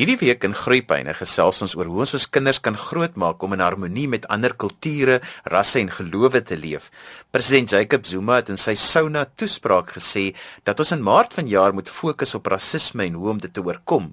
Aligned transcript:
Hierdie 0.00 0.16
week 0.16 0.46
in 0.46 0.54
Groepyne 0.56 1.12
gesels 1.12 1.58
ons 1.60 1.74
oor 1.76 1.90
hoe 1.90 1.98
ons 2.06 2.14
ons 2.16 2.24
kinders 2.32 2.56
kan 2.64 2.72
grootmaak 2.72 3.42
om 3.44 3.52
in 3.52 3.60
harmonie 3.60 4.06
met 4.08 4.24
ander 4.32 4.54
kulture, 4.56 5.18
rasse 5.52 5.76
en 5.76 5.90
gelowe 5.92 6.40
te 6.40 6.56
leef. 6.56 6.86
President 7.28 7.74
Jacob 7.74 8.08
Zuma 8.08 8.38
het 8.38 8.48
in 8.48 8.56
sy 8.56 8.72
Sauna 8.80 9.26
toespraak 9.28 9.92
gesê 9.98 10.30
dat 10.64 10.80
ons 10.80 10.94
in 10.96 11.04
Maart 11.04 11.36
vanjaar 11.36 11.76
moet 11.76 11.92
fokus 11.92 12.32
op 12.38 12.48
rasisme 12.48 13.04
en 13.10 13.18
hoe 13.20 13.28
om 13.34 13.42
dit 13.42 13.52
te 13.52 13.60
oorkom. 13.60 14.06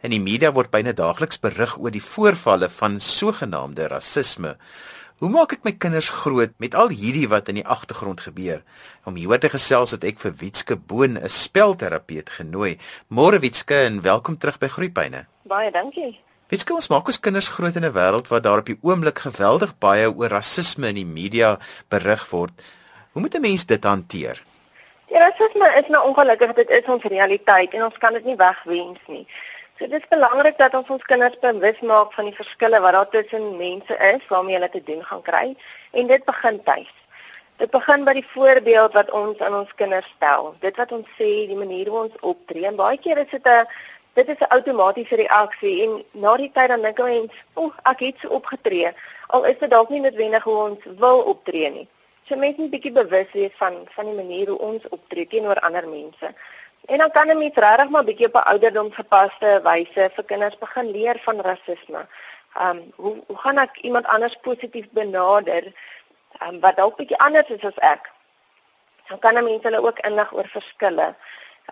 In 0.00 0.16
die 0.16 0.22
media 0.30 0.48
word 0.48 0.72
byna 0.72 0.96
daagliks 0.96 1.42
berig 1.44 1.76
oor 1.76 1.92
die 1.92 2.00
voorvalle 2.06 2.72
van 2.78 2.96
sogenaamde 2.96 3.90
rasisme. 3.92 4.54
Hoe 5.20 5.28
maak 5.28 5.58
ek 5.58 5.68
my 5.68 5.74
kinders 5.76 6.08
groot 6.24 6.56
met 6.56 6.72
al 6.72 6.88
hierdie 6.88 7.28
wat 7.28 7.52
in 7.52 7.60
die 7.60 7.66
agtergrond 7.68 8.24
gebeur? 8.24 8.64
Om 9.04 9.20
hieroor 9.20 9.44
te 9.44 9.52
gesels 9.52 9.92
het 9.92 10.08
ek 10.08 10.24
vir 10.24 10.40
Witske 10.40 10.80
Boon, 10.80 11.20
'n 11.20 11.28
spelterapeut 11.28 12.32
genooi. 12.40 12.78
Môre 13.12 13.44
Witske 13.44 13.84
en 13.84 14.00
welkom 14.00 14.40
terug 14.40 14.58
by 14.58 14.72
Groepyne. 14.72 15.26
Baie 15.44 15.68
dankie. 15.68 16.14
Witske, 16.48 16.72
ons 16.72 16.86
maak 16.88 17.08
ons 17.10 17.18
kinders 17.20 17.50
groot 17.52 17.74
in 17.76 17.84
'n 17.84 17.92
wêreld 17.92 18.28
waar 18.32 18.40
daar 18.40 18.60
op 18.62 18.66
die 18.66 18.78
oomblik 18.80 19.18
geweldig 19.18 19.76
baie 19.78 20.08
oor 20.08 20.30
rasisme 20.32 20.88
in 20.88 20.94
die 20.94 21.04
media 21.04 21.58
berig 21.90 22.24
word. 22.30 22.52
Hoe 23.12 23.22
moet 23.22 23.34
'n 23.34 23.40
mens 23.40 23.66
dit 23.66 23.84
hanteer? 23.84 24.42
Ja, 25.12 25.18
rasisme 25.28 25.68
is 25.80 25.88
nou 25.88 26.08
ongelukkig 26.08 26.54
dit 26.54 26.70
is 26.70 26.84
ons 26.86 27.02
realiteit 27.02 27.74
en 27.74 27.84
ons 27.84 27.98
kan 27.98 28.12
dit 28.12 28.24
nie 28.24 28.36
wegwens 28.36 29.00
nie. 29.06 29.26
So 29.78 29.86
dit 29.86 30.00
is 30.02 30.08
belangrik 30.08 30.58
dat 30.58 30.74
ons 30.74 30.88
ons 30.88 31.02
kinders 31.02 31.38
bewus 31.40 31.80
maak 31.80 32.12
van 32.12 32.24
die 32.24 32.36
verskille 32.36 32.80
wat 32.80 32.92
daar 32.92 33.08
tussen 33.08 33.56
mense 33.56 33.96
is 33.96 34.28
waarmee 34.28 34.54
hulle 34.54 34.70
te 34.70 34.82
doen 34.84 35.04
gaan 35.04 35.22
kry 35.22 35.56
en 35.90 36.06
dit 36.06 36.24
begin 36.24 36.62
tuis. 36.62 36.92
Dit 37.56 37.70
begin 37.70 38.04
by 38.04 38.12
die 38.12 38.26
voorbeeld 38.32 38.92
wat 38.92 39.10
ons 39.10 39.38
aan 39.38 39.54
ons 39.54 39.74
kinders 39.74 40.12
stel. 40.16 40.54
Dit 40.60 40.76
wat 40.76 40.92
ons 40.92 41.06
sê, 41.18 41.46
die 41.46 41.56
manier 41.56 41.88
hoe 41.88 41.98
ons 41.98 42.16
optree 42.20 42.66
en 42.66 42.76
baie 42.76 42.98
keer 42.98 43.18
is 43.18 43.30
dit 43.30 43.46
'n 43.46 43.66
dit 44.14 44.28
is 44.28 44.38
'n 44.38 44.52
outomatiese 44.56 45.16
reaksie 45.16 45.82
en 45.84 46.04
na 46.10 46.36
die 46.36 46.50
tyd 46.54 46.68
dan 46.68 46.82
dink 46.82 46.98
'n 46.98 47.04
mens, 47.04 47.32
"Oek, 47.56 47.74
ek 47.82 48.00
het 48.00 48.16
so 48.20 48.28
opgetree." 48.28 48.92
Al 49.26 49.44
is 49.44 49.58
dit 49.58 49.70
dalk 49.70 49.88
nie 49.88 50.00
noodwendig 50.00 50.42
hoe 50.42 50.56
ons 50.56 50.80
wil 50.98 51.18
optree 51.20 51.70
nie. 51.70 51.88
So 52.24 52.36
mense 52.36 52.60
moet 52.60 52.70
bietjie 52.70 52.92
bewus 52.92 53.32
wees 53.32 53.52
van 53.56 53.74
van 53.94 54.04
die 54.04 54.14
manier 54.14 54.48
hoe 54.48 54.58
ons 54.58 54.88
optree 54.88 55.26
teenoor 55.26 55.60
ander 55.60 55.88
mense. 55.88 56.34
En 56.86 56.98
dan 56.98 57.10
kan 57.10 57.28
'n 57.28 57.38
mens 57.38 57.54
regtig 57.54 57.88
maar 57.88 58.04
bietjie 58.04 58.26
op 58.26 58.34
'n 58.34 58.48
ouderdomsgepaste 58.52 59.60
wyse 59.62 60.10
vir 60.14 60.24
kinders 60.24 60.58
begin 60.58 60.90
leer 60.90 61.20
van 61.24 61.40
rasisme. 61.40 62.06
Um 62.60 62.92
hoe 62.96 63.16
hoe 63.26 63.36
gaan 63.36 63.58
ek 63.58 63.76
iemand 63.76 64.06
anders 64.06 64.36
positief 64.40 64.86
benader 64.90 65.72
um, 66.42 66.60
wat 66.60 66.76
dalk 66.76 66.96
bietjie 66.96 67.18
anders 67.18 67.48
is 67.48 67.64
as 67.64 67.78
ek? 67.78 68.10
Dan 69.08 69.18
kan 69.18 69.34
'n 69.34 69.44
mens 69.44 69.62
hulle 69.62 69.82
ook 69.82 69.98
inlig 69.98 70.32
oor 70.32 70.48
verskille. 70.48 71.14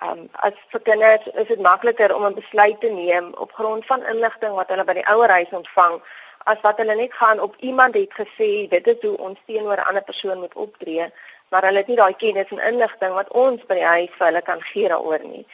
Um 0.00 0.28
as 0.32 0.56
vir 0.72 0.80
kinders 0.80 1.26
is 1.34 1.48
dit 1.48 1.60
makliker 1.60 2.14
om 2.14 2.24
'n 2.24 2.34
besluit 2.34 2.80
te 2.80 2.88
neem 2.88 3.32
op 3.34 3.52
grond 3.52 3.86
van 3.86 4.06
inligting 4.06 4.54
wat 4.54 4.68
hulle 4.68 4.84
by 4.84 4.94
die 4.94 5.08
ouerhuis 5.14 5.50
ontvang 5.50 6.00
as 6.44 6.60
wat 6.62 6.78
hulle 6.78 6.94
net 6.94 7.14
gaan 7.14 7.40
op 7.40 7.56
iemand 7.56 7.94
het 7.94 8.12
gesê 8.12 8.68
dit 8.68 8.86
is 8.86 9.00
hoe 9.02 9.16
ons 9.16 9.38
teenoor 9.46 9.76
'n 9.76 9.88
ander 9.88 10.02
persoon 10.02 10.38
moet 10.38 10.54
optree 10.54 11.12
maar 11.52 11.66
hulle 11.68 11.82
het 11.82 11.90
nie 11.92 11.96
daai 12.00 12.14
kennis 12.16 12.50
en 12.54 12.64
inligting 12.72 13.12
wat 13.12 13.28
ons 13.44 13.64
by 13.68 13.76
die 13.76 13.90
huis 13.94 14.12
vir 14.16 14.26
hulle 14.26 14.42
kan 14.42 14.62
gee 14.70 14.88
daaroor 14.88 15.24
nie. 15.24 15.44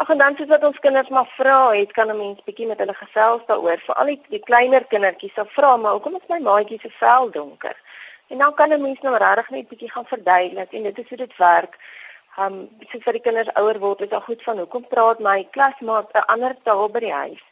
Ag 0.00 0.08
en 0.14 0.22
dan 0.22 0.36
soos 0.36 0.48
wat 0.48 0.62
ons 0.64 0.78
kinders 0.84 1.10
maar 1.12 1.28
vra, 1.36 1.56
het 1.76 1.92
kan 1.92 2.08
'n 2.10 2.16
mens 2.16 2.38
bietjie 2.46 2.66
met 2.66 2.78
hulle 2.78 2.94
gesels 2.94 3.42
daaroor, 3.50 3.82
veral 3.88 4.06
die, 4.06 4.20
die 4.28 4.44
kleiner 4.48 4.84
kindertjies 4.84 5.34
sal 5.34 5.48
vra, 5.56 5.76
maar 5.76 5.92
hoekom 5.92 6.16
is 6.16 6.28
my 6.28 6.38
maatjie 6.38 6.80
se 6.80 6.90
vel 7.00 7.30
donker? 7.30 7.76
En 8.28 8.38
dan 8.38 8.54
kan 8.54 8.72
'n 8.72 8.82
mens 8.82 9.00
nou 9.00 9.16
regtig 9.16 9.50
net 9.50 9.68
bietjie 9.68 9.90
gaan 9.90 10.06
verduidelik 10.06 10.72
en 10.72 10.82
dit 10.82 10.98
is 10.98 11.08
hoe 11.08 11.18
dit 11.18 11.36
werk. 11.36 11.76
Um 12.40 12.54
soos 12.88 13.02
vir 13.04 13.18
die 13.18 13.20
kinders 13.20 13.50
ouer 13.60 13.76
word, 13.80 14.00
is 14.00 14.08
daar 14.08 14.22
goed 14.24 14.42
van 14.42 14.58
hoekom 14.62 14.86
praat 14.88 15.18
my 15.20 15.42
klasmaat 15.52 16.08
'n 16.16 16.28
ander 16.32 16.54
taal 16.64 16.88
by 16.88 17.00
die 17.00 17.12
huis? 17.12 17.42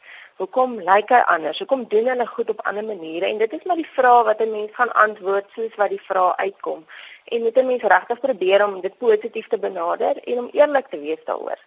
Hoekom 0.41 0.79
lyk 0.81 1.09
hy 1.13 1.19
anders? 1.33 1.59
Hoekom 1.59 1.83
doen 1.89 2.07
hulle 2.09 2.25
goed 2.25 2.49
op 2.49 2.63
ander 2.65 2.83
maniere? 2.83 3.27
En 3.27 3.37
dit 3.37 3.53
is 3.53 3.63
maar 3.63 3.75
die 3.75 3.91
vrae 3.97 4.23
wat 4.23 4.41
'n 4.41 4.51
mens 4.51 4.71
gaan 4.73 4.91
antwoord 4.93 5.45
soos 5.55 5.75
wat 5.75 5.89
die 5.89 6.01
vrae 6.01 6.35
uitkom 6.37 6.85
en 7.25 7.41
moet 7.41 7.57
'n 7.57 7.65
mens 7.65 7.83
regtig 7.83 8.19
probeer 8.19 8.65
om 8.65 8.81
dit 8.81 8.97
positief 8.97 9.47
te 9.47 9.59
benader 9.59 10.17
en 10.23 10.37
om 10.37 10.49
eerlik 10.51 10.87
te 10.87 10.99
wees 10.99 11.23
daaroor. 11.25 11.59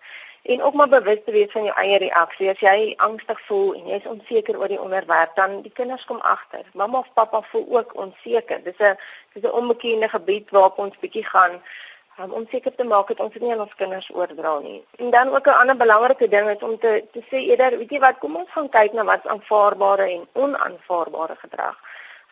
En 0.43 0.63
ook 0.63 0.75
maar 0.75 0.89
bewus 0.89 1.19
te 1.25 1.33
wees 1.33 1.53
van 1.53 1.65
jou 1.65 1.77
eie 1.77 1.99
reaksie. 1.99 2.51
As 2.51 2.61
jy 2.61 2.95
angstig 2.97 3.41
voel 3.47 3.75
en 3.75 3.87
jy 3.87 3.97
is 3.97 4.07
onseker 4.07 4.59
oor 4.59 4.69
die 4.69 4.81
onderwerp, 4.81 5.37
dan 5.37 5.63
die 5.63 5.73
kinders 5.73 6.05
kom 6.05 6.21
agter. 6.21 6.65
Mamma 6.73 6.99
of 6.99 7.13
pappa 7.15 7.43
voel 7.43 7.67
ook 7.71 7.95
onseker. 7.95 8.63
Dis 8.65 8.79
'n 8.79 8.99
dis 9.33 9.43
'n 9.43 9.57
onbekende 9.61 10.09
gebied 10.09 10.51
waarop 10.51 10.79
ons 10.79 10.99
bietjie 10.99 11.25
gaan 11.25 11.63
um, 12.19 12.31
om 12.31 12.47
seker 12.51 12.75
te 12.75 12.85
maak 12.85 13.09
dat 13.09 13.21
ons 13.21 13.33
dit 13.33 13.43
nie 13.43 13.53
aan 13.53 13.65
ons 13.67 13.75
kinders 13.81 14.11
oordra 14.15 14.59
nie. 14.59 14.85
En 14.99 15.11
dan 15.11 15.35
ook 15.35 15.47
'n 15.47 15.61
ander 15.61 15.77
belangrike 15.77 16.29
ding 16.29 16.49
is 16.49 16.63
om 16.63 16.79
te 16.79 17.05
te 17.13 17.23
sê 17.31 17.39
eerder, 17.51 17.79
weet 17.79 17.91
jy 17.91 17.99
wat, 17.99 18.19
kom 18.19 18.37
ons 18.37 18.51
gaan 18.51 18.69
kyk 18.69 18.93
na 18.93 19.05
wat 19.05 19.27
aanvaarbare 19.27 20.11
en 20.11 20.29
onaanvaarbare 20.33 21.37
gedrag 21.37 21.77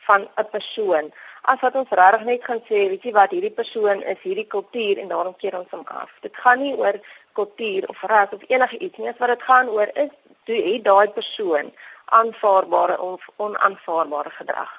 van 0.07 0.29
'n 0.37 0.49
persoon 0.51 1.13
as 1.43 1.61
wat 1.61 1.75
ons 1.75 1.91
regtig 1.91 2.25
net 2.25 2.45
gaan 2.45 2.63
sê, 2.69 2.89
weet 2.93 3.03
jy 3.03 3.13
wat, 3.13 3.31
hierdie 3.31 3.57
persoon 3.63 4.03
is 4.03 4.21
hierdie 4.23 4.47
kultuur 4.47 4.99
en 4.99 5.09
daarom 5.09 5.37
keer 5.37 5.59
ons 5.59 5.71
hom 5.71 5.83
af. 5.85 6.11
Dit 6.21 6.37
gaan 6.37 6.61
nie 6.63 6.75
oor 6.77 7.01
kultuur 7.33 7.89
of 7.89 8.03
ras 8.03 8.29
of 8.31 8.43
enige 8.47 8.79
iets 8.79 8.99
nie, 8.99 9.15
wat 9.19 9.29
dit 9.29 9.43
gaan 9.43 9.69
oor 9.69 9.91
is 9.95 10.13
het 10.45 10.85
daai 10.85 11.09
persoon 11.09 11.73
aanvaarbare 12.05 13.01
of 13.01 13.29
onaanvaarbare 13.37 14.31
gedrag. 14.31 14.71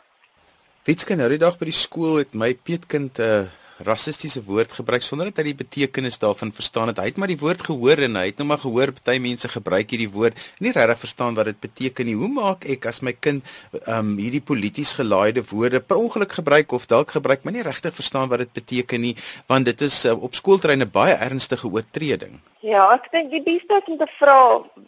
Witske 0.83 1.15
nou 1.15 1.29
die 1.29 1.39
dag 1.39 1.57
by 1.57 1.65
die 1.65 1.75
skool 1.75 2.19
het 2.19 2.33
my 2.33 2.53
peetkind 2.53 3.19
'n 3.19 3.21
uh 3.21 3.39
eh, 3.39 3.62
rassistiese 3.81 4.43
woord 4.45 4.71
gebruik 4.77 5.01
sonder 5.01 5.29
dat 5.31 5.41
hy 5.41 5.49
die 5.49 5.61
betekenis 5.63 6.19
daarvan 6.21 6.51
verstaan 6.53 6.91
het. 6.91 6.99
Hy 7.01 7.09
het 7.09 7.17
maar 7.17 7.31
die 7.31 7.39
woord 7.39 7.63
gehoor 7.65 8.03
en 8.05 8.19
hy 8.19 8.25
het 8.29 8.37
nou 8.37 8.47
maar 8.51 8.61
gehoor 8.61 8.93
party 8.93 9.17
mense 9.23 9.49
gebruik 9.49 9.89
hierdie 9.95 10.09
woord 10.13 10.37
en 10.37 10.67
nie 10.67 10.73
regtig 10.75 11.01
verstaan 11.03 11.37
wat 11.39 11.49
dit 11.49 11.59
beteken 11.63 12.09
nie. 12.09 12.15
Hoe 12.19 12.29
maak 12.29 12.67
ek 12.69 12.85
as 12.91 13.01
my 13.01 13.15
kind 13.17 13.43
um 13.89 14.15
hierdie 14.21 14.43
polities 14.45 14.93
gelaaide 14.99 15.43
woorde 15.49 15.81
per 15.81 15.97
ongeluk 15.97 16.37
gebruik 16.39 16.71
of 16.71 16.87
dalk 16.91 17.15
gebruik 17.17 17.43
maar 17.43 17.57
nie 17.57 17.65
regtig 17.65 17.95
verstaan 17.95 18.29
wat 18.29 18.45
dit 18.45 18.53
beteken 18.53 19.01
nie, 19.01 19.15
want 19.47 19.65
dit 19.65 19.81
is 19.81 20.03
uh, 20.05 20.13
op 20.13 20.35
skooltreine 20.37 20.85
baie 20.85 21.15
ernstige 21.17 21.67
oortreding. 21.67 22.39
Ja, 22.61 22.91
ek 22.93 23.09
dink 23.11 23.31
die 23.33 23.43
beste 23.43 23.79
is 23.81 23.89
om 23.89 23.97
te 23.97 24.09
vra, 24.19 24.37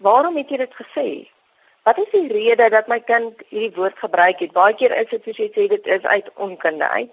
waarom 0.05 0.37
het 0.37 0.51
jy 0.51 0.61
dit 0.61 0.77
gesê? 0.81 1.07
Wat 1.85 1.97
is 2.01 2.09
die 2.13 2.27
rede 2.31 2.69
dat 2.73 2.87
my 2.89 2.97
kind 3.05 3.41
hierdie 3.51 3.75
woord 3.75 3.97
gebruik 4.01 4.39
het? 4.41 4.53
Baie 4.55 4.73
keer 4.77 4.95
is 4.97 5.09
dit 5.11 5.27
soos 5.27 5.41
jy 5.41 5.49
sê 5.53 5.67
dit 5.69 5.89
is 5.97 6.05
uit 6.05 6.29
onkunde 6.41 6.87
uit 6.89 7.11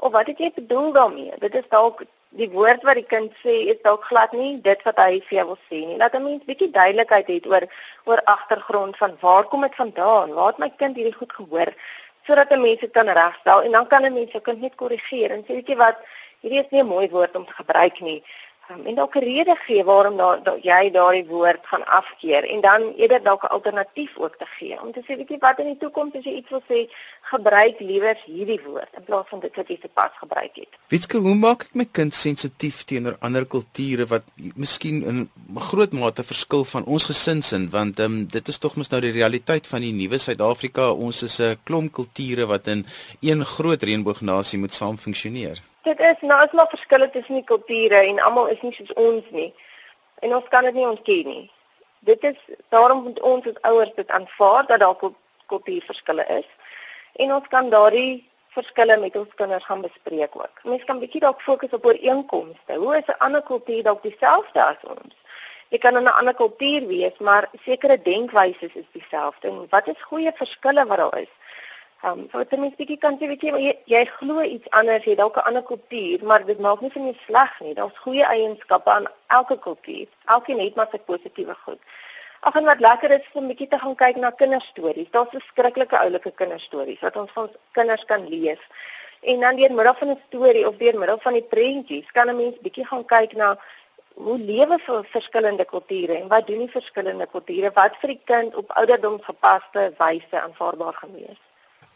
of 0.00 0.12
wat 0.12 0.26
het 0.26 0.38
jy 0.38 0.50
bedoel 0.54 0.92
daarmee? 0.92 1.32
Dit 1.38 1.54
is 1.54 1.68
dalk 1.68 2.02
die 2.40 2.50
woord 2.50 2.82
wat 2.86 2.94
die 2.94 3.06
kind 3.10 3.32
sê 3.42 3.54
is 3.72 3.80
dalk 3.82 4.04
glad 4.08 4.32
nie 4.32 4.52
dit 4.62 4.82
wat 4.86 5.00
hy 5.02 5.20
vir 5.28 5.36
jou 5.38 5.46
wil 5.52 5.58
sê 5.70 5.80
nie. 5.86 5.98
Laat 6.02 6.14
'n 6.14 6.24
mens 6.24 6.44
bietjie 6.50 6.70
duidelikheid 6.70 7.26
het 7.26 7.46
oor 7.46 7.64
oor 8.04 8.20
agtergrond 8.24 8.96
van 8.96 9.16
waar 9.20 9.44
kom 9.44 9.60
dit 9.60 9.74
vandaan? 9.74 10.34
Waar 10.34 10.52
het 10.52 10.58
my 10.58 10.70
kind 10.76 10.96
hierdie 10.96 11.18
goed 11.20 11.32
gehoor 11.32 11.74
sodat 12.26 12.52
'n 12.52 12.60
mens 12.60 12.80
dit 12.80 12.92
kan 12.92 13.08
regstel 13.08 13.62
en 13.62 13.72
dan 13.72 13.86
kan 13.86 14.04
'n 14.04 14.12
mens 14.12 14.32
jou 14.32 14.42
kind 14.42 14.60
net 14.60 14.74
korrigeer 14.74 15.30
en 15.30 15.42
sê 15.42 15.52
weet 15.58 15.68
jy 15.68 15.76
wat, 15.76 15.98
hierdie 16.40 16.60
is 16.60 16.70
nie 16.70 16.82
'n 16.82 16.86
mooi 16.86 17.08
woord 17.08 17.36
om 17.36 17.46
te 17.46 17.52
gebruik 17.52 18.00
nie 18.00 18.22
um, 18.70 18.86
en 18.86 18.94
dalk 18.94 19.14
'n 19.16 19.24
rede 19.24 19.56
gee 19.66 19.84
waarom 19.84 20.16
da, 20.16 20.36
da, 20.36 20.56
jy 20.62 20.90
daardie 20.90 21.26
woord 21.26 21.66
gaan 21.70 21.84
afkeer 21.86 22.44
en 22.44 22.60
dan 22.60 22.82
eerder 22.96 23.22
dalk 23.22 23.42
'n 23.44 23.54
alternatief 23.56 24.16
ook 24.16 24.36
te 24.36 24.46
gee 24.58 24.80
om 24.82 24.92
te 24.92 25.00
sê 25.00 25.16
weet 25.16 25.28
jy 25.28 25.38
wat 25.38 25.58
in 25.58 25.66
die 25.72 25.78
toekoms 25.78 26.14
as 26.14 26.24
jy 26.24 26.34
iets 26.40 26.50
wil 26.50 26.62
sê 26.68 26.88
gebruik 27.32 27.80
liewer 27.80 28.16
hierdie 28.24 28.60
woord 28.64 28.92
in 28.96 29.04
plaas 29.04 29.28
van 29.28 29.40
dit 29.40 29.56
wat 29.56 29.68
jy 29.68 29.78
te 29.80 29.88
pas 29.88 30.12
gebruik 30.20 30.54
het. 30.54 30.72
Witske, 30.88 31.16
hoe 31.18 31.34
maak 31.34 31.62
ek 31.62 31.74
my 31.74 31.86
kind 31.92 32.14
sensitief 32.14 32.84
teenoor 32.84 33.16
ander 33.20 33.46
kulture 33.46 34.06
wat 34.06 34.24
miskien 34.56 35.02
in 35.04 35.30
groot 35.70 35.92
mate 35.92 36.22
verskil 36.22 36.64
van 36.64 36.84
ons 36.84 37.04
gesinsin 37.04 37.70
want 37.70 38.00
um, 38.00 38.26
dit 38.26 38.48
is 38.48 38.58
tog 38.58 38.76
mos 38.76 38.90
nou 38.90 39.00
die 39.00 39.12
realiteit 39.12 39.66
van 39.66 39.80
die 39.80 39.92
nuwe 39.92 40.18
Suid-Afrika 40.18 40.90
ons 40.92 41.22
is 41.22 41.40
'n 41.40 41.58
klomp 41.64 41.92
kulture 41.92 42.46
wat 42.46 42.66
in 42.66 42.86
een 43.20 43.44
groot 43.44 43.82
reënboognasie 43.82 44.58
moet 44.58 44.74
saam 44.74 44.96
funksioneer. 44.96 45.69
Dit 45.82 46.00
is 46.00 46.20
nou 46.20 46.44
is 46.44 46.52
maar 46.52 46.68
verskille 46.68 47.10
tussen 47.10 47.34
die 47.34 47.44
kulture 47.44 47.94
en 47.94 48.20
almal 48.20 48.46
is 48.52 48.60
nie 48.60 48.72
soos 48.72 48.92
ons 48.92 49.24
nie. 49.30 49.54
En 50.20 50.34
ons 50.36 50.48
kan 50.48 50.64
dit 50.64 50.74
nie 50.74 50.88
ontken 50.88 51.26
nie. 51.26 51.44
Dit 52.04 52.24
is 52.24 52.36
daarom 52.68 53.02
moet 53.02 53.20
ons 53.20 53.46
as 53.46 53.62
ouers 53.70 53.94
dit 53.96 54.10
aanvaar 54.10 54.66
dat 54.66 54.80
daar 54.80 54.96
kultuurverskille 55.46 56.26
is. 56.36 56.48
En 57.12 57.32
ons 57.32 57.48
kan 57.48 57.70
daardie 57.70 58.28
verskille 58.56 58.96
met 59.00 59.16
ons 59.16 59.34
kinders 59.40 59.64
gaan 59.64 59.80
bespreek 59.80 60.36
ook. 60.36 60.62
Mense 60.68 60.84
kan 60.84 61.00
bietjie 61.00 61.22
dalk 61.24 61.40
fokus 61.40 61.72
op 61.76 61.86
ooreenkomste. 61.86 62.76
Hoe 62.76 62.96
is 62.96 63.08
'n 63.08 63.18
ander 63.18 63.42
kultuur 63.42 63.82
dalk 63.82 64.02
dieselfde 64.02 64.62
as 64.62 64.82
ons? 64.84 65.14
Jy 65.68 65.78
kan 65.78 65.96
in 65.96 66.02
'n 66.02 66.18
ander 66.18 66.34
kultuur 66.34 66.86
wees, 66.86 67.18
maar 67.18 67.48
sekere 67.64 68.02
denkwyses 68.02 68.74
is 68.74 68.88
dieselfde. 68.92 69.48
En 69.48 69.66
wat 69.70 69.86
is 69.86 70.02
goeie 70.02 70.32
verskille 70.34 70.86
wat 70.86 70.96
daar 70.96 71.18
is? 71.18 71.32
Ehm 72.02 72.18
um, 72.18 72.28
so 72.32 72.38
dit 72.38 72.62
is 72.64 72.76
bietjie 72.76 72.96
kan 72.96 73.16
jy 73.20 73.26
weet 73.28 73.42
jy, 73.44 73.50
jy, 73.60 73.72
jy 73.92 74.04
glo 74.08 74.40
iets 74.42 74.68
anders, 74.78 75.04
jy 75.04 75.14
dalk 75.18 75.34
'n 75.36 75.48
ander 75.48 75.62
kultuur, 75.62 76.22
maar 76.24 76.44
dit 76.46 76.60
maak 76.66 76.80
nie 76.80 76.90
van 76.92 77.08
jou 77.08 77.16
sleg 77.26 77.60
nie. 77.60 77.74
Daar's 77.74 77.98
goeie 78.04 78.24
eienskappe 78.24 78.90
aan 78.90 79.08
elke 79.26 79.58
kultuur. 79.58 80.06
Elkeen 80.24 80.60
het 80.60 80.74
maar 80.76 80.88
sy 80.90 80.98
positiewe 80.98 81.56
goed. 81.64 81.80
Ag 82.40 82.54
en 82.56 82.64
wat 82.64 82.80
lekker 82.80 83.10
is 83.10 83.26
om 83.32 83.44
'n 83.44 83.52
bietjie 83.52 83.68
te 83.68 83.78
gaan 83.78 83.94
kyk 83.94 84.16
na 84.16 84.30
kinderstories. 84.30 85.10
Daar's 85.10 85.36
verskriklike 85.36 85.98
oulike 85.98 86.30
kinderstories 86.30 87.00
wat 87.00 87.16
ons 87.16 87.32
van 87.32 87.42
ons 87.42 87.56
kinders 87.72 88.04
kan 88.04 88.28
lees. 88.28 88.62
En 89.20 89.40
dan 89.40 89.56
deur 89.56 89.72
middel 89.72 89.94
van 89.94 90.10
'n 90.10 90.22
storie 90.28 90.68
of 90.68 90.76
deur 90.76 90.98
middel 90.98 91.18
van 91.18 91.32
die 91.32 91.48
prentjies 91.52 92.10
kan 92.12 92.28
'n 92.28 92.36
mens 92.36 92.56
bietjie 92.60 92.86
gaan 92.86 93.04
kyk 93.04 93.32
na 93.32 93.58
hoe 94.14 94.38
lewe 94.38 94.78
vir 94.78 95.04
verskillende 95.04 95.64
kulture 95.64 96.14
en 96.14 96.28
wat 96.28 96.46
doen 96.46 96.58
die 96.58 96.76
verskillende 96.78 97.26
kulture 97.26 97.70
wat 97.74 97.96
vir 98.00 98.08
die 98.08 98.22
kind 98.24 98.54
op 98.54 98.70
ouderdomsgepaste 98.70 99.92
wyse 99.98 100.40
aanvaarbaar 100.40 100.94
gewees. 100.94 101.49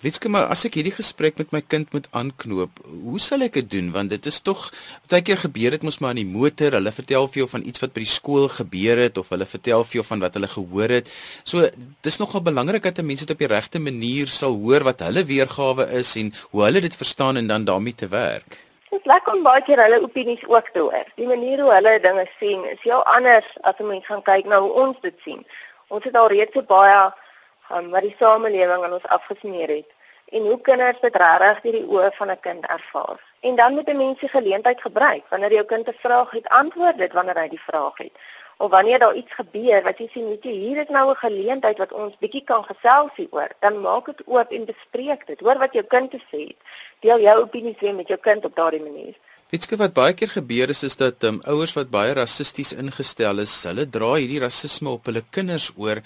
Wetske 0.04 0.28
maar 0.28 0.50
as 0.52 0.66
ek 0.68 0.74
hierdie 0.76 0.92
gesprek 0.92 1.38
met 1.40 1.52
my 1.54 1.62
kind 1.64 1.94
moet 1.96 2.06
aanknoop, 2.18 2.80
hoe 2.84 3.20
sal 3.24 3.40
ek 3.46 3.54
dit 3.56 3.68
doen 3.72 3.86
want 3.94 4.10
dit 4.12 4.26
is 4.28 4.36
tog 4.44 4.66
baie 5.08 5.24
keer 5.24 5.38
gebeur 5.40 5.72
dit 5.72 5.86
mos 5.86 5.96
maar 6.04 6.12
in 6.12 6.20
die 6.20 6.28
motor, 6.28 6.76
hulle 6.76 6.92
vertel 6.92 7.28
vir 7.32 7.40
jou 7.40 7.46
van 7.54 7.64
iets 7.64 7.80
wat 7.80 7.94
by 7.94 8.02
die 8.02 8.10
skool 8.12 8.50
gebeur 8.52 9.00
het 9.00 9.16
of 9.22 9.30
hulle 9.32 9.46
vertel 9.48 9.86
vir 9.88 9.96
jou 9.96 10.04
van 10.10 10.26
wat 10.26 10.36
hulle 10.36 10.50
gehoor 10.52 10.92
het. 10.98 11.08
So 11.48 11.64
dis 12.04 12.20
nogal 12.20 12.44
belangrik 12.50 12.84
dat 12.84 13.00
mense 13.00 13.24
dit 13.24 13.32
op 13.32 13.46
die 13.46 13.50
regte 13.54 13.80
manier 13.80 14.28
sal 14.28 14.58
hoor 14.66 14.84
wat 14.90 15.00
hulle 15.06 15.24
weergawe 15.30 15.88
is 16.02 16.12
en 16.20 16.34
hoe 16.50 16.66
hulle 16.66 16.84
dit 16.84 17.00
verstaan 17.00 17.40
en 17.40 17.48
dan 17.48 17.64
daarmee 17.64 17.96
te 17.96 18.10
werk. 18.12 18.60
Is 18.92 19.08
lekker 19.08 19.38
om 19.38 19.42
baie 19.48 19.64
keer 19.64 19.80
hulle 19.86 20.02
opinies 20.04 20.44
ook 20.44 20.68
te 20.76 20.84
hoor. 20.84 21.08
Die 21.16 21.30
manier 21.32 21.64
hoe 21.64 21.72
hulle 21.78 21.96
dinge 22.04 22.28
sien 22.36 22.68
is 22.74 22.84
heel 22.84 23.00
anders 23.16 23.48
as 23.62 23.80
'n 23.80 23.88
mens 23.88 24.04
gaan 24.04 24.22
kyk 24.22 24.52
na 24.52 24.60
hoe 24.60 24.72
ons 24.84 25.00
dit 25.00 25.16
sien. 25.24 25.40
Ons 25.88 26.04
het 26.04 26.16
al 26.16 26.28
reeds 26.28 26.52
so 26.52 26.60
baie 26.60 27.08
um, 27.72 27.88
wat 27.88 28.04
die 28.04 28.16
samelewing 28.20 28.84
aan 28.84 29.00
ons 29.00 29.12
afgesmeer 29.16 29.80
het 29.80 29.93
en 30.24 30.42
hoe 30.42 30.60
kinders 30.60 31.00
dit 31.00 31.16
regtig 31.16 31.60
deur 31.62 31.72
die 31.72 31.88
oë 31.88 32.10
van 32.18 32.30
'n 32.30 32.40
kind 32.40 32.66
ervaar. 32.66 33.20
En 33.40 33.56
dan 33.56 33.74
moet 33.74 33.88
'n 33.88 33.96
mens 33.96 34.20
die 34.20 34.28
geleentheid 34.28 34.80
gebruik 34.80 35.24
wanneer 35.28 35.52
jou 35.52 35.64
kind 35.64 35.88
'n 35.88 36.02
vraag 36.04 36.30
het, 36.30 36.48
antwoord 36.48 36.98
dit 36.98 37.12
wanneer 37.12 37.38
hy 37.38 37.48
die 37.48 37.66
vraag 37.66 37.96
het. 37.98 38.12
Of 38.56 38.70
wanneer 38.70 38.98
daar 38.98 39.14
iets 39.14 39.34
gebeur 39.34 39.82
wat 39.82 39.98
jy 39.98 40.08
sien, 40.12 40.28
weet 40.28 40.42
jy, 40.42 40.50
hier 40.50 40.76
is 40.76 40.88
nou 40.88 41.10
'n 41.10 41.16
geleentheid 41.16 41.78
wat 41.78 41.92
ons 41.92 42.18
bietjie 42.18 42.44
kan 42.44 42.64
gesels 42.64 43.10
hieroor, 43.14 43.48
dan 43.58 43.80
maak 43.80 44.06
dit 44.06 44.22
oop 44.26 44.50
en 44.50 44.64
bespreek 44.64 45.26
dit. 45.26 45.40
Hoor 45.40 45.58
wat 45.58 45.72
jou 45.72 45.84
kind 45.84 46.10
te 46.10 46.20
sê 46.30 46.40
het. 46.46 46.56
Deel 47.00 47.20
jou 47.20 47.40
opinies 47.40 47.80
weer 47.80 47.94
met 47.94 48.08
jou 48.08 48.20
kind 48.20 48.44
op 48.44 48.56
daardie 48.56 48.82
manier. 48.82 49.14
Wetske 49.52 49.76
wat 49.76 49.92
baie 49.92 50.14
keer 50.16 50.30
gebeur 50.32 50.70
is 50.72 50.82
is 50.86 50.96
dat 50.96 51.24
um, 51.28 51.40
ouers 51.52 51.74
wat 51.76 51.90
baie 51.92 52.14
rassisties 52.16 52.72
ingestel 52.72 53.42
is, 53.42 53.52
hulle 53.68 53.84
dra 53.96 54.14
hierdie 54.14 54.40
rasisme 54.40 54.94
op 54.96 55.10
hulle 55.10 55.20
kinders 55.36 55.66
oor 55.76 56.00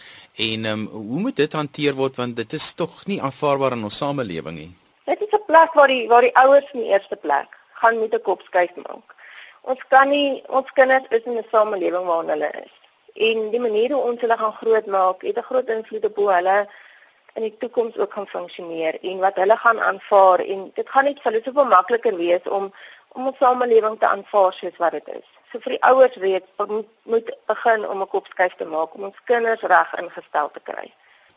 en 0.46 0.66
um, 0.66 0.82
hoe 0.90 1.20
moet 1.26 1.36
dit 1.38 1.54
hanteer 1.54 1.94
word 1.94 2.18
want 2.18 2.34
dit 2.36 2.56
is 2.58 2.66
tog 2.80 3.04
nie 3.06 3.20
aanvaarbaar 3.22 3.76
in 3.78 3.86
ons 3.86 4.00
samelewing 4.02 4.56
nie. 4.56 4.72
Dit 5.06 5.22
is 5.22 5.32
'n 5.38 5.46
plek 5.46 5.78
waar 5.78 5.88
die 5.94 6.08
waar 6.08 6.26
die 6.26 6.34
ouers 6.42 6.66
in 6.74 6.80
die 6.80 6.90
eerste 6.90 7.16
plek 7.16 7.54
gaan 7.80 8.00
met 8.00 8.14
'n 8.14 8.26
kop 8.26 8.42
skuif 8.42 8.74
maak. 8.76 9.14
Ons 9.62 9.82
kan 9.88 10.08
nie 10.08 10.42
ons 10.48 10.72
kinders 10.74 11.06
is 11.10 11.24
in 11.24 11.38
'n 11.38 11.46
samelewing 11.52 12.06
waarin 12.10 12.34
hulle 12.34 12.50
is. 12.64 12.74
En 13.14 13.50
die 13.50 13.60
manier 13.60 13.92
hoe 13.92 14.02
ons 14.10 14.20
hulle 14.20 14.36
gaan 14.36 14.58
grootmaak, 14.62 15.22
het 15.22 15.38
'n 15.38 15.48
groot 15.50 15.68
invloed 15.68 16.04
op 16.04 16.16
hoe 16.16 16.32
hulle 16.32 16.68
in 17.34 17.42
die 17.42 17.56
toekoms 17.58 17.96
ook 17.96 18.12
gaan 18.12 18.26
funksioneer 18.26 18.98
en 19.02 19.18
wat 19.18 19.36
hulle 19.36 19.56
gaan 19.56 19.80
aanvaar 19.80 20.40
en 20.40 20.70
dit 20.74 20.88
gaan 20.88 21.04
net 21.04 21.20
vir 21.22 21.32
hulle 21.32 21.44
soveel 21.44 21.68
makliker 21.70 22.16
wees 22.16 22.44
om 22.58 22.72
om 23.18 23.26
ons 23.30 23.42
samelewing 23.42 23.98
te 23.98 24.06
aanvaar 24.06 24.54
soos 24.54 24.78
wat 24.82 24.94
dit 24.98 25.10
is. 25.18 25.26
So 25.50 25.60
vir 25.64 25.74
die 25.74 25.82
ouers 25.90 26.16
weet, 26.22 26.46
moet, 26.70 26.88
moet 27.12 27.28
begin 27.50 27.86
om 27.88 28.02
'n 28.02 28.12
kopskuif 28.14 28.54
te 28.56 28.66
maak 28.74 28.94
om 28.94 29.08
ons 29.10 29.20
kinders 29.30 29.62
reg 29.74 29.94
ingestel 30.02 30.50
te 30.54 30.62
kry. 30.70 30.86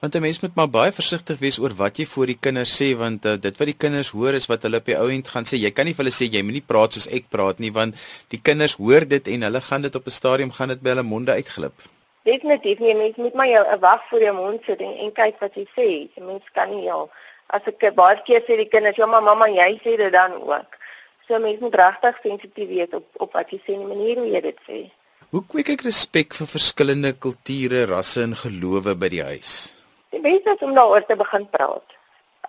Want 0.02 0.16
'n 0.16 0.22
mens 0.22 0.40
moet 0.42 0.56
maar 0.56 0.70
baie 0.70 0.92
versigtig 0.92 1.40
wees 1.40 1.60
oor 1.60 1.74
wat 1.84 1.98
jy 1.98 2.06
voor 2.06 2.26
die 2.26 2.42
kinders 2.46 2.74
sê 2.82 2.98
want 2.98 3.26
uh, 3.26 3.36
dit 3.46 3.58
wat 3.58 3.70
die 3.72 3.82
kinders 3.84 4.10
hoor 4.10 4.34
is 4.34 4.48
wat 4.52 4.64
hulle 4.64 4.78
op 4.78 4.86
die 4.86 4.98
ou 4.98 5.10
end 5.10 5.28
gaan 5.28 5.46
sê. 5.46 5.56
Jy 5.62 5.72
kan 5.72 5.86
nie 5.86 5.94
vir 5.94 6.04
hulle 6.04 6.18
sê 6.20 6.26
jy 6.26 6.42
moenie 6.42 6.68
praat 6.72 6.94
soos 6.94 7.08
ek 7.08 7.30
praat 7.30 7.60
nie 7.60 7.72
want 7.72 7.96
die 8.30 8.42
kinders 8.42 8.76
hoor 8.76 9.06
dit 9.08 9.28
en 9.28 9.42
hulle 9.42 9.62
gaan 9.62 9.82
dit 9.82 9.96
op 9.96 10.06
'n 10.06 10.18
stadium 10.20 10.52
gaan 10.52 10.70
dit 10.70 10.82
by 10.82 10.90
hulle 10.90 11.04
monde 11.04 11.32
uitglip. 11.32 11.78
Definitief 12.24 12.80
nie. 12.80 12.96
Mens 12.96 13.16
moet 13.16 13.34
maar 13.34 13.48
jou 13.48 13.66
'n 13.66 13.80
wag 13.80 14.02
voor 14.10 14.22
jou 14.22 14.36
mond 14.36 14.62
sit 14.66 14.80
en, 14.80 14.94
en 14.98 15.12
kyk 15.12 15.40
wat 15.40 15.54
jy 15.56 15.66
sê. 15.78 15.90
Mens 16.22 16.44
kan 16.54 16.70
nie 16.70 16.84
ja, 16.84 17.06
as 17.48 17.62
ek 17.66 17.96
baie 17.96 18.22
keer 18.26 18.42
sê 18.42 18.58
die 18.58 18.70
kinders, 18.74 18.98
"Ja, 18.98 19.06
maar 19.06 19.24
mamma, 19.24 19.48
jy 19.48 19.80
sê 19.84 19.98
dit 19.98 20.14
dan 20.14 20.34
ook." 20.34 20.81
So 21.32 21.40
mense 21.40 21.64
moet 21.64 21.76
regtig 21.80 22.18
sensitief 22.22 22.68
wees 22.68 22.96
op 22.98 23.22
op 23.24 23.38
wat 23.38 23.52
jy 23.54 23.58
sê 23.64 23.72
en 23.72 23.86
die 23.86 23.88
manier 23.88 24.18
hoe 24.20 24.28
jy 24.28 24.40
dit 24.44 24.58
sê. 24.68 24.80
Hoe 25.32 25.42
kweek 25.54 25.70
ek 25.78 25.86
respek 25.86 26.36
vir 26.36 26.50
verskillende 26.54 27.12
kulture, 27.26 27.86
rasse 27.88 28.26
en 28.26 28.34
gelowe 28.36 28.92
by 29.00 29.08
die 29.14 29.22
huis? 29.24 29.52
Die 30.12 30.20
beste 30.20 30.58
is 30.58 30.66
om 30.68 30.74
daaroor 30.76 31.06
te 31.08 31.16
begin 31.22 31.46
praat. 31.54 31.96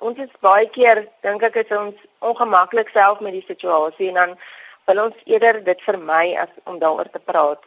Ons 0.03 0.19
is 0.25 0.33
baie 0.43 0.67
keer 0.75 1.05
dink 1.23 1.47
ek 1.47 1.61
is 1.63 1.71
ons 1.77 2.01
ongemaklik 2.33 2.91
self 2.91 3.23
met 3.23 3.37
die 3.39 3.45
situasie 3.47 4.09
en 4.11 4.19
dan 4.19 4.35
wil 4.91 5.05
ons 5.05 5.23
eerder 5.31 5.63
dit 5.71 5.87
vermy 5.87 6.35
as 6.43 6.51
om 6.67 6.83
daaroor 6.83 7.13
te 7.15 7.23
praat. 7.23 7.63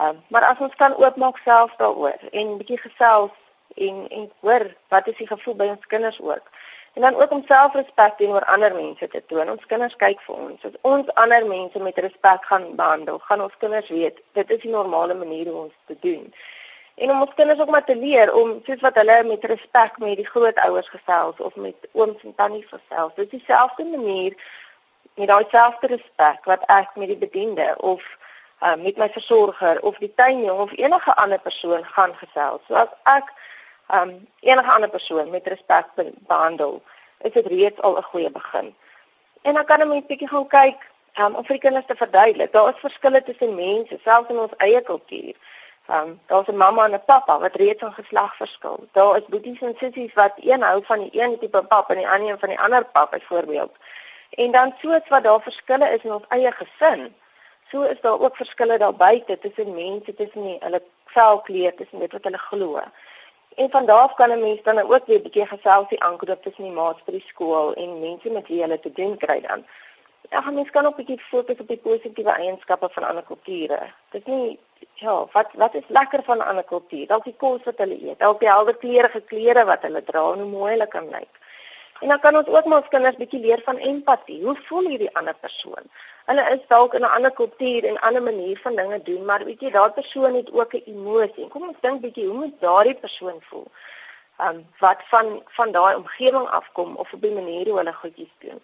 Um, 0.00 0.24
maar 0.32 0.48
as 0.54 0.64
ons 0.64 0.80
kan 0.80 0.96
oopmaak 0.96 1.42
self 1.44 1.76
daaroor 1.82 2.16
en 2.32 2.56
bietjie 2.62 2.80
gesels 2.86 3.36
en 3.76 4.06
en 4.08 4.30
hoor 4.40 4.70
wat 4.88 5.12
is 5.12 5.20
die 5.20 5.28
gevoel 5.28 5.60
by 5.60 5.68
ons 5.76 5.92
kinders 5.92 6.22
ook. 6.24 6.48
En 6.96 7.02
dan 7.02 7.14
ook 7.14 7.30
om 7.30 7.42
selfrespek 7.46 8.16
teenoor 8.16 8.44
ander 8.44 8.74
mense 8.74 9.08
te 9.08 9.22
toon. 9.26 9.50
Ons 9.50 9.66
kinders 9.68 9.96
kyk 10.00 10.20
vir 10.24 10.34
ons. 10.34 10.62
As 10.64 10.76
ons 10.80 11.10
ander 11.22 11.44
mense 11.46 11.78
met 11.84 11.98
respek 12.00 12.44
gaan 12.48 12.70
behandel, 12.78 13.18
gaan 13.28 13.42
ons 13.44 13.58
kinders 13.60 13.90
weet 13.92 14.22
dit 14.38 14.54
is 14.56 14.62
die 14.62 14.72
normale 14.72 15.14
manier 15.14 15.50
hoe 15.50 15.58
ons 15.66 15.74
dit 15.92 15.98
doen. 16.06 16.22
En 16.96 17.10
om 17.12 17.20
ons 17.26 17.34
kinders 17.36 17.60
ook 17.60 17.74
maar 17.74 17.84
te 17.84 17.96
leer 17.96 18.32
om 18.34 18.54
soos 18.64 18.80
wat 18.80 18.96
hulle 18.96 19.16
met 19.28 19.44
respek 19.44 19.98
met 20.00 20.16
die 20.16 20.28
grootouers 20.30 20.88
gesels 20.88 21.42
of 21.48 21.58
met 21.60 21.88
ooms 21.92 22.22
en 22.24 22.34
tannies 22.34 22.70
gesels, 22.70 23.12
dis 23.20 23.28
dieselfde 23.34 23.84
manier 23.84 24.38
met 25.20 25.28
daai 25.28 25.44
selfde 25.50 25.92
respek 25.92 26.48
wat 26.48 26.64
ek 26.72 26.96
met 26.96 27.12
die 27.12 27.20
bediende 27.26 27.74
of 27.76 28.00
uh, 28.62 28.72
met 28.80 28.96
my 28.96 29.10
versorger 29.12 29.82
of 29.84 30.00
die 30.00 30.12
tuinjong 30.16 30.64
of 30.64 30.72
enige 30.80 31.16
ander 31.16 31.44
persoon 31.44 31.84
gaan 31.84 32.16
gesels. 32.22 32.64
So 32.68 32.80
as 32.80 32.96
ek 33.18 33.28
um 33.92 34.28
enige 34.40 34.72
ander 34.72 34.90
persoon 34.90 35.30
met 35.30 35.46
respek 35.46 35.86
behandel, 36.26 36.82
is 37.18 37.32
dit 37.32 37.46
reeds 37.46 37.80
al 37.80 37.96
'n 37.96 38.02
goeie 38.02 38.30
begin. 38.30 38.74
En 39.42 39.54
dan 39.54 39.64
kan 39.64 39.80
'n 39.80 39.88
mens 39.88 40.06
bietjie 40.06 40.28
gaan 40.28 40.46
kyk 40.46 40.90
um 41.18 41.34
om 41.34 41.44
vir 41.44 41.54
die 41.56 41.64
kinders 41.64 41.86
te 41.86 41.96
verduidelik. 41.96 42.52
Daar 42.52 42.68
is 42.68 42.80
verskille 42.80 43.22
tussen 43.22 43.54
mense, 43.54 43.98
selfs 44.04 44.30
in 44.30 44.38
ons 44.38 44.56
eie 44.56 44.82
kultuur. 44.82 45.34
Um 45.88 46.20
daar's 46.26 46.48
'n 46.48 46.56
mamma 46.56 46.84
en 46.84 46.94
'n 46.94 47.04
pappa 47.04 47.38
wat 47.38 47.54
reeds 47.54 47.82
in 47.82 47.92
geslag 47.92 48.36
verskil. 48.36 48.88
Daar 48.92 49.16
is 49.16 49.26
boeties 49.26 49.60
en 49.60 49.74
sissies 49.78 50.14
wat 50.14 50.32
een 50.36 50.62
hou 50.62 50.84
van 50.84 50.98
die 50.98 51.22
een 51.22 51.38
tipe 51.38 51.62
pap 51.62 51.90
en 51.90 51.96
die 51.96 52.08
ander 52.08 52.30
een 52.30 52.38
van 52.38 52.48
die 52.48 52.60
ander 52.60 52.84
pap 52.84 53.10
byvoorbeeld. 53.10 53.72
En 54.30 54.50
dan 54.50 54.74
soos 54.80 55.08
wat 55.08 55.24
daar 55.24 55.40
verskille 55.40 55.90
is 55.90 56.02
in 56.02 56.12
ons 56.12 56.24
eie 56.28 56.52
gesin, 56.52 57.14
so 57.70 57.82
is 57.82 58.00
daar 58.00 58.20
ook 58.20 58.36
verskille 58.36 58.78
daar 58.78 58.94
buite 58.94 59.38
tussen 59.38 59.74
mense, 59.74 60.14
tussen 60.14 60.42
die, 60.42 60.56
hulle 60.60 60.82
velkleur, 61.04 61.74
tussen 61.74 61.98
dit 61.98 62.12
wat 62.12 62.24
hulle 62.24 62.38
glo. 62.38 62.82
En 63.56 63.70
van 63.70 63.86
daar 63.86 64.04
af 64.06 64.14
kan 64.14 64.30
'n 64.30 64.40
mens 64.40 64.62
dan 64.62 64.78
ook 64.78 65.06
weer 65.06 65.18
'n 65.18 65.22
bietjie 65.22 65.46
geselsie 65.46 66.02
aankoop 66.02 66.42
tussen 66.42 66.64
die 66.64 66.78
maats 66.80 67.04
by 67.04 67.12
die 67.12 67.24
skool 67.26 67.74
en 67.74 68.00
mense 68.00 68.30
met 68.30 68.48
wie 68.48 68.60
hulle 68.60 68.80
te 68.80 68.92
doen 68.92 69.16
kry 69.16 69.40
dan. 69.40 69.66
Ja, 70.30 70.50
mens 70.50 70.70
kan 70.70 70.86
ook 70.86 70.98
'n 70.98 71.04
bietjie 71.04 71.20
fokus 71.20 71.60
op 71.60 71.68
die 71.68 71.84
positiewe 71.86 72.30
eienskappe 72.30 72.88
van 72.90 73.04
ander 73.04 73.22
kulture. 73.22 73.80
Dit 74.10 74.26
is 74.26 74.32
nie 74.34 74.58
ja, 74.94 75.26
wat 75.32 75.48
wat 75.54 75.74
is 75.74 75.88
lekker 75.88 76.22
van 76.24 76.36
'n 76.38 76.48
ander 76.50 76.64
kultuur? 76.64 77.06
Dalk 77.06 77.24
die 77.24 77.36
kos 77.36 77.62
wat 77.64 77.78
hulle 77.78 77.98
eet, 78.08 78.18
dalk 78.18 78.40
die 78.40 78.48
helder 78.48 78.76
kleure 78.76 79.08
geklere 79.08 79.64
wat 79.64 79.82
hulle 79.82 80.04
dra 80.04 80.32
en 80.32 80.40
hoe 80.40 80.50
mooi 80.50 80.70
hulle 80.72 80.86
kan 80.86 81.08
lyk. 81.10 81.34
En 82.00 82.08
dan 82.08 82.20
kan 82.20 82.36
ons 82.36 82.46
ook 82.46 82.64
maar 82.64 82.78
ons 82.78 82.88
kinders 82.88 83.16
bietjie 83.16 83.40
leer 83.40 83.62
van 83.64 83.76
empatie. 83.76 84.42
Hoe 84.44 84.56
voel 84.68 84.88
hierdie 84.88 85.14
ander 85.16 85.34
persoon? 85.34 85.84
Hulle 86.26 86.44
is 86.52 86.62
dalk 86.68 86.94
in 86.94 87.04
'n 87.06 87.14
ander 87.16 87.30
kultuur 87.40 87.84
en 87.84 87.94
'n 87.94 88.04
ander 88.06 88.22
manier 88.22 88.58
van 88.58 88.76
dinge 88.76 89.02
doen, 89.02 89.24
maar 89.24 89.44
weet 89.44 89.60
jy, 89.60 89.70
daardie 89.70 90.02
persoon 90.02 90.34
het 90.34 90.52
ook 90.52 90.72
'n 90.74 90.82
emosie. 90.86 91.48
Kom 91.48 91.68
ons 91.68 91.80
dink 91.80 92.00
bietjie, 92.00 92.26
hoe 92.26 92.38
moet 92.38 92.60
daardie 92.60 92.94
persoon 92.94 93.38
voel? 93.48 93.68
Um 94.46 94.66
wat 94.78 95.00
van 95.10 95.42
van 95.58 95.72
daai 95.72 95.94
omgewing 95.96 96.48
afkom 96.48 96.96
of 96.96 97.12
op 97.12 97.20
die 97.20 97.36
manier 97.40 97.68
hoe 97.68 97.78
hulle 97.78 97.92
goedjies 97.92 98.34
doen. 98.38 98.60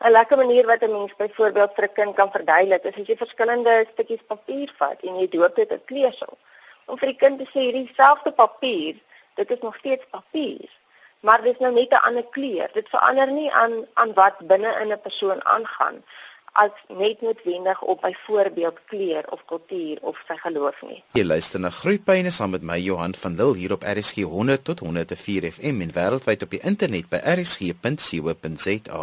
'n 0.00 0.10
Lekker 0.10 0.36
manier 0.36 0.66
wat 0.66 0.82
'n 0.82 0.92
mens 0.92 1.16
byvoorbeeld 1.16 1.74
vir 1.74 1.84
'n 1.84 1.92
kind 1.92 2.14
kan 2.14 2.30
verduidelik 2.30 2.84
is 2.84 2.96
as 3.00 3.06
jy 3.06 3.16
verskillende 3.16 3.86
stukkies 3.92 4.24
papier 4.26 4.72
vat 4.78 4.98
en 5.02 5.18
jy 5.18 5.28
doop 5.28 5.54
dit 5.56 5.70
in 5.70 5.84
kleersel. 5.84 6.38
Om 6.84 6.98
vir 6.98 7.08
die 7.08 7.20
kind 7.22 7.38
te 7.38 7.46
sê 7.52 7.60
hierdie 7.66 7.92
selfde 7.96 8.32
papier, 8.32 8.94
dit 9.34 9.50
is 9.50 9.60
nog 9.60 9.76
steeds 9.76 10.04
papier 10.10 10.70
maar 11.24 11.42
dis 11.42 11.58
nou 11.58 11.72
net 11.72 11.92
'n 11.92 12.06
ander 12.08 12.26
kleur. 12.36 12.68
Dit 12.72 12.88
verander 12.88 13.30
nie 13.32 13.52
aan 13.52 13.86
aan 13.94 14.12
wat 14.14 14.36
binne 14.38 14.72
in 14.80 14.92
'n 14.92 15.00
persoon 15.00 15.44
aangaan 15.44 16.04
as 16.54 16.74
net 16.88 17.20
noodwendig 17.20 17.80
op 17.82 18.00
byvoorbeeld 18.00 18.78
kleur 18.86 19.24
of 19.30 19.40
kultuur 19.50 19.98
of 20.00 20.18
sy 20.28 20.36
geloof 20.38 20.82
nie. 20.86 21.00
Jy 21.18 21.24
luister 21.26 21.62
na 21.62 21.70
Groepyne 21.74 22.30
saam 22.30 22.54
met 22.54 22.62
my 22.62 22.76
Johan 22.78 23.16
van 23.18 23.34
Lille 23.40 23.58
hier 23.58 23.74
op 23.74 23.82
RSG 23.82 24.22
100 24.30 24.62
tot 24.68 24.84
104 24.86 25.48
FM 25.50 25.82
en 25.82 25.94
wêreldwyd 25.96 26.46
op 26.46 26.54
die 26.54 26.62
internet 26.62 27.10
by 27.10 27.18
rsg.co.za. 27.34 29.02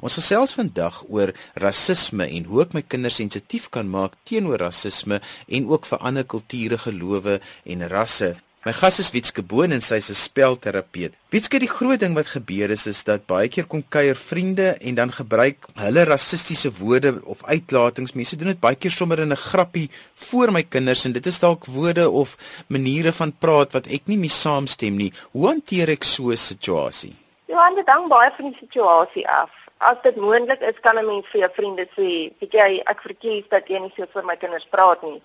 Ons 0.00 0.20
gesels 0.20 0.54
vandag 0.60 1.02
oor 1.08 1.34
rasisme 1.64 2.28
en 2.28 2.46
hoe 2.46 2.62
ek 2.66 2.78
my 2.78 2.84
kinders 2.86 3.18
sensitief 3.18 3.66
kan 3.74 3.90
maak 3.90 4.14
teenoor 4.28 4.62
rasisme 4.62 5.18
en 5.48 5.68
ook 5.74 5.90
vir 5.90 6.06
ander 6.06 6.28
kulture, 6.36 6.78
gelowe 6.86 7.40
en 7.66 7.86
rasse. 7.90 8.36
My 8.62 8.70
gas 8.70 9.00
is 9.02 9.08
Witske 9.10 9.42
Boon 9.42 9.72
en 9.74 9.80
sy 9.82 9.96
is 9.98 10.08
'n 10.08 10.14
spelterapeut. 10.14 11.16
Witske, 11.34 11.58
die 11.58 11.68
groot 11.68 11.98
ding 11.98 12.14
wat 12.14 12.28
gebeur 12.30 12.70
is 12.70 12.86
is 12.86 13.02
dat 13.02 13.26
baie 13.26 13.48
keer 13.48 13.66
kom 13.66 13.82
kuier 13.88 14.14
vriende 14.14 14.76
en 14.78 14.94
dan 14.94 15.10
gebruik 15.10 15.66
hulle 15.74 16.04
rassistiese 16.04 16.70
woorde 16.78 17.18
of 17.24 17.42
uitlatings. 17.44 18.14
Mense 18.14 18.36
doen 18.36 18.54
dit 18.54 18.60
baie 18.60 18.76
keer 18.76 18.90
sommer 18.90 19.18
in 19.18 19.32
'n 19.32 19.36
grappie 19.50 19.90
voor 20.14 20.52
my 20.52 20.62
kinders 20.62 21.04
en 21.04 21.12
dit 21.12 21.26
is 21.26 21.40
dalk 21.40 21.64
woorde 21.66 22.08
of 22.10 22.36
maniere 22.68 23.12
van 23.12 23.32
praat 23.32 23.72
wat 23.72 23.86
ek 23.86 24.06
nie 24.06 24.18
mee 24.18 24.30
saamstem 24.30 24.96
nie. 24.96 25.12
Hoe 25.32 25.46
hanteer 25.46 25.88
ek 25.88 26.04
so 26.04 26.30
'n 26.30 26.36
situasie? 26.36 27.16
Ja, 27.46 27.68
dit 27.74 27.88
hang 27.88 28.08
baie 28.08 28.30
van 28.36 28.50
die 28.50 28.58
situasie 28.60 29.28
af. 29.28 29.50
As 29.78 29.96
dit 30.02 30.16
moontlik 30.16 30.60
is, 30.60 30.78
kan 30.80 30.98
'n 30.98 31.06
mens 31.06 31.26
vir 31.32 31.40
jou 31.40 31.50
vriende 31.52 31.88
sê, 31.96 32.30
"Weet 32.38 32.52
jy, 32.52 32.82
ek 32.86 33.00
verkies 33.02 33.48
dat 33.48 33.66
jy 33.68 33.78
nie 33.80 33.92
so 33.96 34.06
vir 34.12 34.24
my 34.24 34.36
kinders 34.36 34.66
praat 34.70 35.02
nie." 35.02 35.20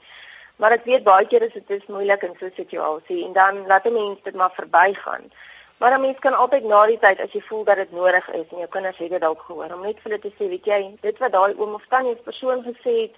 Maar 0.58 0.72
ek 0.72 0.86
weet 0.90 1.04
baie 1.04 1.28
keer 1.28 1.44
is 1.46 1.54
dit 1.54 1.70
is 1.70 1.86
moeilik 1.88 2.24
in 2.24 2.36
so 2.40 2.46
'n 2.46 2.56
situasie 2.56 3.26
en 3.26 3.34
dan 3.34 3.66
laat 3.68 3.86
'n 3.86 3.94
mens 3.94 4.20
dit 4.24 4.36
maar 4.36 4.54
verbygaan. 4.54 5.32
Maar 5.78 5.98
'n 5.98 6.02
mens 6.02 6.20
kan 6.20 6.34
altyd 6.34 6.64
na 6.64 6.86
die 6.86 7.00
tyd 7.00 7.20
as 7.22 7.32
jy 7.32 7.42
voel 7.42 7.64
dat 7.64 7.76
dit 7.76 7.92
nodig 7.92 8.30
is 8.30 8.48
en 8.52 8.58
jou 8.58 8.68
kinders 8.68 8.98
het 8.98 9.10
dit 9.10 9.22
dalk 9.22 9.42
gehoor 9.42 9.74
om 9.74 9.82
net 9.82 10.00
vir 10.02 10.12
hulle 10.12 10.20
te 10.20 10.34
sê, 10.38 10.50
"Weet 10.50 10.66
jy, 10.66 10.98
dit 11.02 11.18
wat 11.18 11.32
daai 11.32 11.54
oom 11.58 11.74
of 11.74 11.86
tannie 11.90 12.14
of 12.14 12.24
persoon 12.24 12.64
gesê 12.64 13.02
het, 13.02 13.16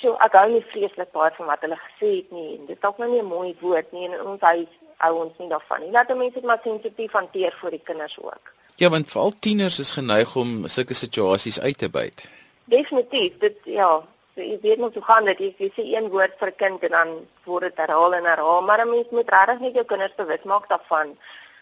so 0.00 0.16
ek 0.24 0.32
hou 0.38 0.48
nie 0.50 0.64
vreeslik 0.72 1.12
baie 1.12 1.32
van 1.36 1.46
wat 1.46 1.60
hulle 1.60 1.78
gesê 1.78 2.10
het 2.16 2.32
nie. 2.32 2.58
Dit 2.66 2.76
is 2.76 2.82
dalk 2.82 2.98
nou 2.98 3.10
nie 3.10 3.20
'n 3.22 3.32
mooi 3.36 3.56
woord 3.60 3.92
nie 3.92 4.08
en 4.08 4.26
ons 4.26 4.40
huis 4.40 4.72
hou 4.96 5.14
ons 5.24 5.38
nie 5.38 5.48
daarvan 5.48 5.80
nie. 5.80 5.90
Laat 5.90 6.16
mense 6.16 6.34
dit 6.34 6.44
maar 6.44 6.60
sensitief 6.62 7.12
hanteer 7.12 7.56
vir 7.60 7.70
die 7.70 7.84
kinders 7.84 8.18
ook. 8.18 8.52
Ja, 8.76 8.90
want 8.90 9.10
veral 9.10 9.32
tieners 9.38 9.78
is 9.78 9.92
geneig 9.92 10.36
om 10.36 10.66
sulke 10.66 10.94
situasies 10.94 11.60
uit 11.60 11.78
te 11.78 11.88
byt. 11.88 12.28
Definitief, 12.64 13.38
dit 13.38 13.56
ja, 13.64 14.02
jy 14.34 14.58
weet 14.62 14.78
mos 14.78 14.94
hoe 14.94 15.02
gaan 15.02 15.24
dit. 15.24 15.38
Jy 15.38 15.70
sê 15.76 15.84
een 15.94 16.08
woord 16.10 16.38
vir 16.38 16.48
'n 16.48 16.56
kind 16.62 16.82
en 16.82 16.90
dan 16.90 17.10
word 17.44 17.62
dit 17.62 17.76
herhaal 17.76 18.14
en 18.14 18.24
herhaal, 18.24 18.62
maar 18.62 18.80
'n 18.80 18.90
mens 18.90 19.10
moet 19.10 19.30
regtig 19.30 19.60
net 19.60 19.74
jou 19.74 19.84
kinders 19.84 20.14
bewus 20.14 20.42
maak 20.42 20.68
daarvan. 20.68 21.18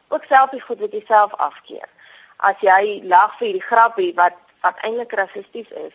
Ook 0.09 0.25
self 0.25 0.51
die 0.51 0.61
goed 0.61 0.81
wat 0.81 0.93
jy 0.93 1.05
self 1.07 1.35
afkeer. 1.35 1.89
As 2.37 2.57
jy 2.61 3.01
lag 3.05 3.39
vir 3.39 3.53
die 3.53 3.69
grappie 3.71 4.15
wat 4.15 4.35
wat 4.63 4.79
eintlik 4.83 5.13
rassisties 5.13 5.71
is, 5.71 5.95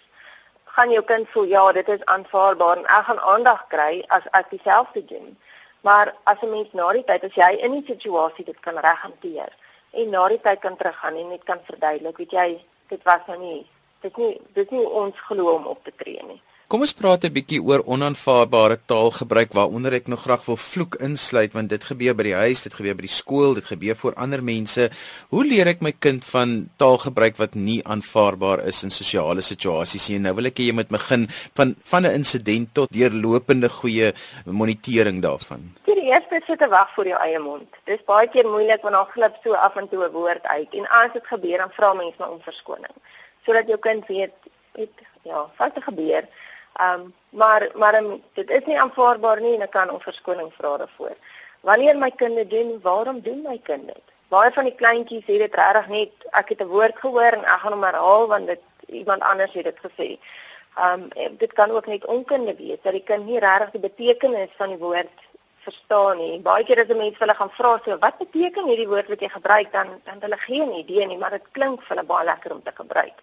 gaan 0.66 0.92
jou 0.92 1.04
kind 1.04 1.30
voel 1.30 1.46
ja, 1.46 1.72
dit 1.72 1.88
is 1.90 2.06
aanvaarbaar 2.06 2.78
en 2.78 2.86
ek 2.86 3.06
gaan 3.06 3.20
aandag 3.20 3.68
kry 3.68 4.04
as 4.08 4.26
ek 4.32 4.50
dieselfde 4.50 5.06
doen. 5.06 5.38
Maar 5.82 6.14
as 6.24 6.42
'n 6.42 6.50
mens 6.50 6.74
na 6.74 6.92
die 6.92 7.04
tyd 7.04 7.24
as 7.24 7.36
jy 7.36 7.52
in 7.66 7.72
die 7.72 7.86
situasie 7.88 8.46
dit 8.46 8.60
kan 8.60 8.78
reg 8.78 9.02
hanteer 9.02 9.52
en 9.92 10.10
na 10.10 10.28
die 10.28 10.42
tyd 10.42 10.60
kan 10.60 10.78
teruggaan 10.78 11.16
en 11.16 11.30
net 11.30 11.44
kan 11.44 11.60
verduidelik, 11.64 12.18
weet 12.18 12.32
jy, 12.32 12.66
dit 12.88 13.04
was 13.04 13.22
nou 13.28 13.40
nie 13.40 13.68
dit 14.02 14.18
nie 14.18 14.42
dit 14.54 14.72
nie 14.72 14.86
ons 14.86 15.16
glo 15.30 15.56
om 15.56 15.66
op 15.66 15.84
te 15.84 15.94
tree 15.96 16.24
nie. 16.24 16.42
Kom 16.68 16.82
ons 16.84 16.92
praat 17.00 17.24
'n 17.24 17.32
bietjie 17.32 17.62
oor 17.64 17.80
onaanvaarbare 17.94 18.76
taalgebruik 18.92 19.54
waaronder 19.56 19.94
ek 19.94 20.08
nog 20.12 20.22
graag 20.28 20.44
wil 20.46 20.58
vloek 20.60 20.96
insluit 21.00 21.54
want 21.54 21.70
dit 21.70 21.84
gebeur 21.84 22.14
by 22.14 22.24
die 22.28 22.36
huis, 22.36 22.64
dit 22.64 22.74
gebeur 22.76 22.96
by 22.96 23.06
die 23.06 23.18
skool, 23.22 23.54
dit 23.56 23.64
gebeur 23.64 23.96
voor 23.96 24.14
ander 24.16 24.44
mense. 24.44 24.90
Hoe 25.30 25.46
leer 25.48 25.68
ek 25.68 25.80
my 25.80 25.94
kind 25.96 26.26
van 26.26 26.68
taalgebruik 26.76 27.38
wat 27.38 27.56
nie 27.56 27.80
aanvaarbaar 27.88 28.66
is 28.68 28.84
in 28.84 28.92
sosiale 28.92 29.42
situasies 29.42 30.10
nie? 30.10 30.20
Nou 30.20 30.34
wil 30.36 30.50
ek 30.52 30.60
hê 30.60 30.66
jy 30.68 30.74
moet 30.76 30.92
begin 30.92 31.30
van 31.56 31.76
van 31.80 32.04
'n 32.04 32.20
insident 32.20 32.74
tot 32.74 32.92
deurlopende 32.92 33.70
goeie 33.70 34.12
monitering 34.46 35.22
daarvan. 35.22 35.72
Die 35.86 36.12
eerste 36.12 36.42
sit 36.48 36.60
te 36.60 36.68
wag 36.68 36.92
vir 36.96 37.06
jou 37.16 37.20
eie 37.24 37.40
mond. 37.40 37.70
Dis 37.86 38.04
baie 38.06 38.28
keer 38.28 38.44
moeilik 38.44 38.82
want 38.82 38.96
dan 38.96 39.08
glip 39.16 39.36
so 39.44 39.54
af 39.54 39.78
en 39.78 39.88
toe 39.88 40.04
'n 40.04 40.12
woord 40.12 40.44
uit 40.44 40.74
en 40.74 40.86
as 40.90 41.14
dit 41.14 41.28
gebeur 41.28 41.58
dan 41.58 41.72
vra 41.72 41.94
mense 41.94 42.30
om 42.30 42.42
verskoning 42.42 42.96
sodat 43.46 43.68
jou 43.68 43.80
kind 43.80 44.06
weet, 44.08 44.36
weet 44.76 44.92
ja, 45.24 45.48
wat 45.58 45.72
het 45.76 45.84
gebeur? 45.84 46.28
Ehm 46.78 47.02
um, 47.02 47.14
maar 47.30 47.70
maar 47.76 47.96
um, 47.96 48.24
dit 48.34 48.50
is 48.50 48.66
nie 48.66 48.80
aanvaarbaar 48.80 49.42
nie 49.42 49.54
en 49.56 49.62
ek 49.66 49.72
kan 49.72 49.90
om 49.90 50.02
verskoning 50.02 50.52
vra 50.58 50.78
daarvoor. 50.78 51.16
Wanneer 51.70 51.98
my 51.98 52.12
kinders 52.12 52.50
doen, 52.50 52.80
waarom 52.82 53.22
doen 53.22 53.42
my 53.42 53.60
kinders 53.64 53.94
dit? 53.94 54.14
Baie 54.34 54.52
van 54.52 54.68
die 54.68 54.76
kleintjies 54.76 55.24
sê 55.26 55.38
dit 55.42 55.56
regtig 55.60 55.88
net 55.88 56.28
ek 56.42 56.50
het 56.54 56.62
'n 56.62 56.74
woord 56.74 56.98
gehoor 57.04 57.34
en 57.38 57.46
ek 57.46 57.62
gaan 57.64 57.76
hom 57.76 57.88
herhaal 57.90 58.28
want 58.28 58.48
dit 58.48 58.62
iemand 58.88 59.22
anders 59.22 59.54
het 59.54 59.64
dit 59.64 59.80
gesê. 59.88 60.10
Ehm 60.78 61.10
um, 61.16 61.38
dit 61.38 61.54
kan 61.54 61.72
ook 61.72 61.88
net 61.88 62.06
onkunde 62.06 62.56
wees 62.56 62.82
dat 62.84 62.94
die 62.94 63.08
kind 63.10 63.26
nie 63.26 63.40
regtig 63.40 63.72
die 63.72 63.86
betekenis 63.90 64.54
van 64.58 64.70
die 64.70 64.84
woord 64.86 65.18
verstaan 65.66 66.18
nie. 66.18 66.40
Baie 66.40 66.64
keer 66.64 66.82
as 66.84 66.94
'n 66.94 66.98
mens 66.98 67.18
hulle 67.18 67.36
gaan 67.36 67.58
vra 67.60 67.80
so 67.86 67.98
wat 68.06 68.18
beteken 68.18 68.68
hierdie 68.68 68.92
woord 68.94 69.08
wat 69.08 69.20
jy 69.20 69.30
gebruik 69.30 69.72
dan 69.72 69.88
dan 70.04 70.18
hulle 70.22 70.38
geen 70.38 70.72
idee 70.74 71.06
nie, 71.06 71.18
maar 71.18 71.32
dit 71.38 71.52
klink 71.52 71.82
vir 71.82 71.96
hulle 71.96 72.08
baie 72.14 72.26
lekker 72.26 72.52
om 72.52 72.64
te 72.64 72.72
gebruik. 72.82 73.18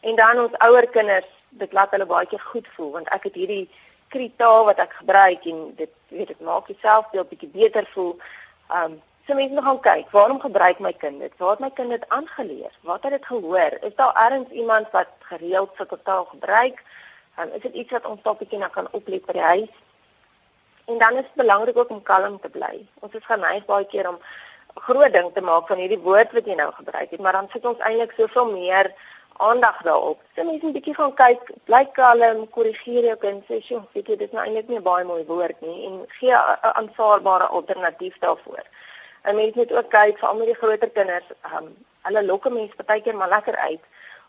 En 0.00 0.16
dan 0.16 0.38
ons 0.38 0.58
ouer 0.58 0.86
kinders 0.88 1.35
dit 1.58 1.72
laat 1.72 1.90
hulle 1.94 2.06
baie 2.06 2.26
keer 2.30 2.42
goed 2.52 2.68
voel 2.76 2.90
want 2.98 3.10
ek 3.16 3.28
het 3.28 3.38
hierdie 3.40 3.66
kritaal 4.14 4.64
wat 4.68 4.80
ek 4.84 4.92
gebruik 5.00 5.46
en 5.50 5.62
dit 5.76 5.92
weet 6.14 6.32
dit 6.32 6.40
maak 6.48 6.68
jouself 6.70 7.08
veel 7.12 7.26
bietjie 7.30 7.50
beter 7.52 7.88
voel. 7.94 8.14
Um 8.78 9.00
so 9.26 9.34
mense 9.34 9.54
moet 9.54 9.66
gaan 9.66 9.80
kyk, 9.82 10.10
waarom 10.14 10.40
gebruik 10.40 10.78
my 10.78 10.92
kind 10.92 11.18
dit? 11.20 11.32
Waar 11.38 11.56
het 11.56 11.64
my 11.64 11.70
kind 11.74 11.90
dit 11.90 12.08
aangeleer? 12.08 12.74
Wat 12.86 13.02
het 13.02 13.16
dit 13.16 13.26
gehoor? 13.26 13.78
Is 13.88 13.96
daar 13.98 14.14
ergens 14.26 14.50
iemand 14.50 14.90
wat 14.90 15.10
gereeld 15.30 15.74
sulke 15.76 15.98
taal 16.02 16.24
gebruik? 16.24 16.82
Um 17.38 17.50
is 17.58 17.62
dit 17.66 17.74
iets 17.74 17.90
wat 17.90 18.06
ons 18.06 18.22
toppietjie 18.22 18.58
nou 18.58 18.70
kan 18.70 18.88
oplet 18.92 19.26
by 19.26 19.38
die 19.38 19.48
huis? 19.50 19.74
En 20.86 20.98
dan 20.98 21.18
is 21.18 21.26
dit 21.26 21.42
belangrik 21.42 21.78
ook 21.78 21.90
om 21.90 22.02
kalm 22.02 22.40
te 22.40 22.48
bly. 22.48 22.86
Ons 23.02 23.14
is 23.14 23.26
geneig 23.26 23.64
baie 23.66 23.86
keer 23.90 24.08
om 24.08 24.20
groot 24.86 25.12
ding 25.12 25.32
te 25.34 25.40
maak 25.40 25.66
van 25.66 25.80
hierdie 25.80 26.02
woord 26.04 26.32
wat 26.36 26.46
jy 26.46 26.54
nou 26.54 26.68
gebruik 26.72 27.10
het, 27.10 27.20
maar 27.20 27.32
dan 27.32 27.48
sit 27.52 27.64
ons 27.66 27.80
eintlik 27.88 28.12
soveel 28.16 28.50
meer 28.52 28.92
aandag 29.38 29.82
daarop. 29.82 30.20
So 30.36 30.44
mense 30.44 30.66
'n 30.66 30.72
bietjie 30.72 30.94
gaan 30.94 31.14
kyk, 31.14 31.40
bly 31.64 31.84
kalm, 31.92 32.48
korrigeer 32.50 33.04
jou 33.04 33.16
kind 33.16 33.44
sê, 33.48 33.62
"Sjoe, 33.62 33.82
weet 33.92 34.06
jy, 34.06 34.16
dit 34.16 34.28
is 34.28 34.32
nou 34.32 34.44
eintlik 34.44 34.68
nie 34.68 34.78
'n 34.78 34.82
baie 34.82 35.04
mooi 35.04 35.24
woord 35.24 35.60
nie" 35.60 35.86
en 35.86 36.04
gee 36.08 36.32
'n 36.32 36.72
aanvaarbare 36.72 37.46
alternatief 37.46 38.18
daarvoor. 38.18 38.64
En 39.22 39.36
mense 39.36 39.58
moet 39.58 39.72
ook 39.72 39.90
kyk 39.90 40.18
vir 40.18 40.28
al 40.28 40.38
die 40.38 40.54
groter 40.54 40.90
kinders, 40.90 41.28
um, 41.54 41.76
hulle 42.02 42.24
lokke 42.24 42.50
mense 42.50 42.84
baie 42.86 43.02
keer 43.02 43.16
maar 43.16 43.28
lekker 43.28 43.56
uit 43.56 43.80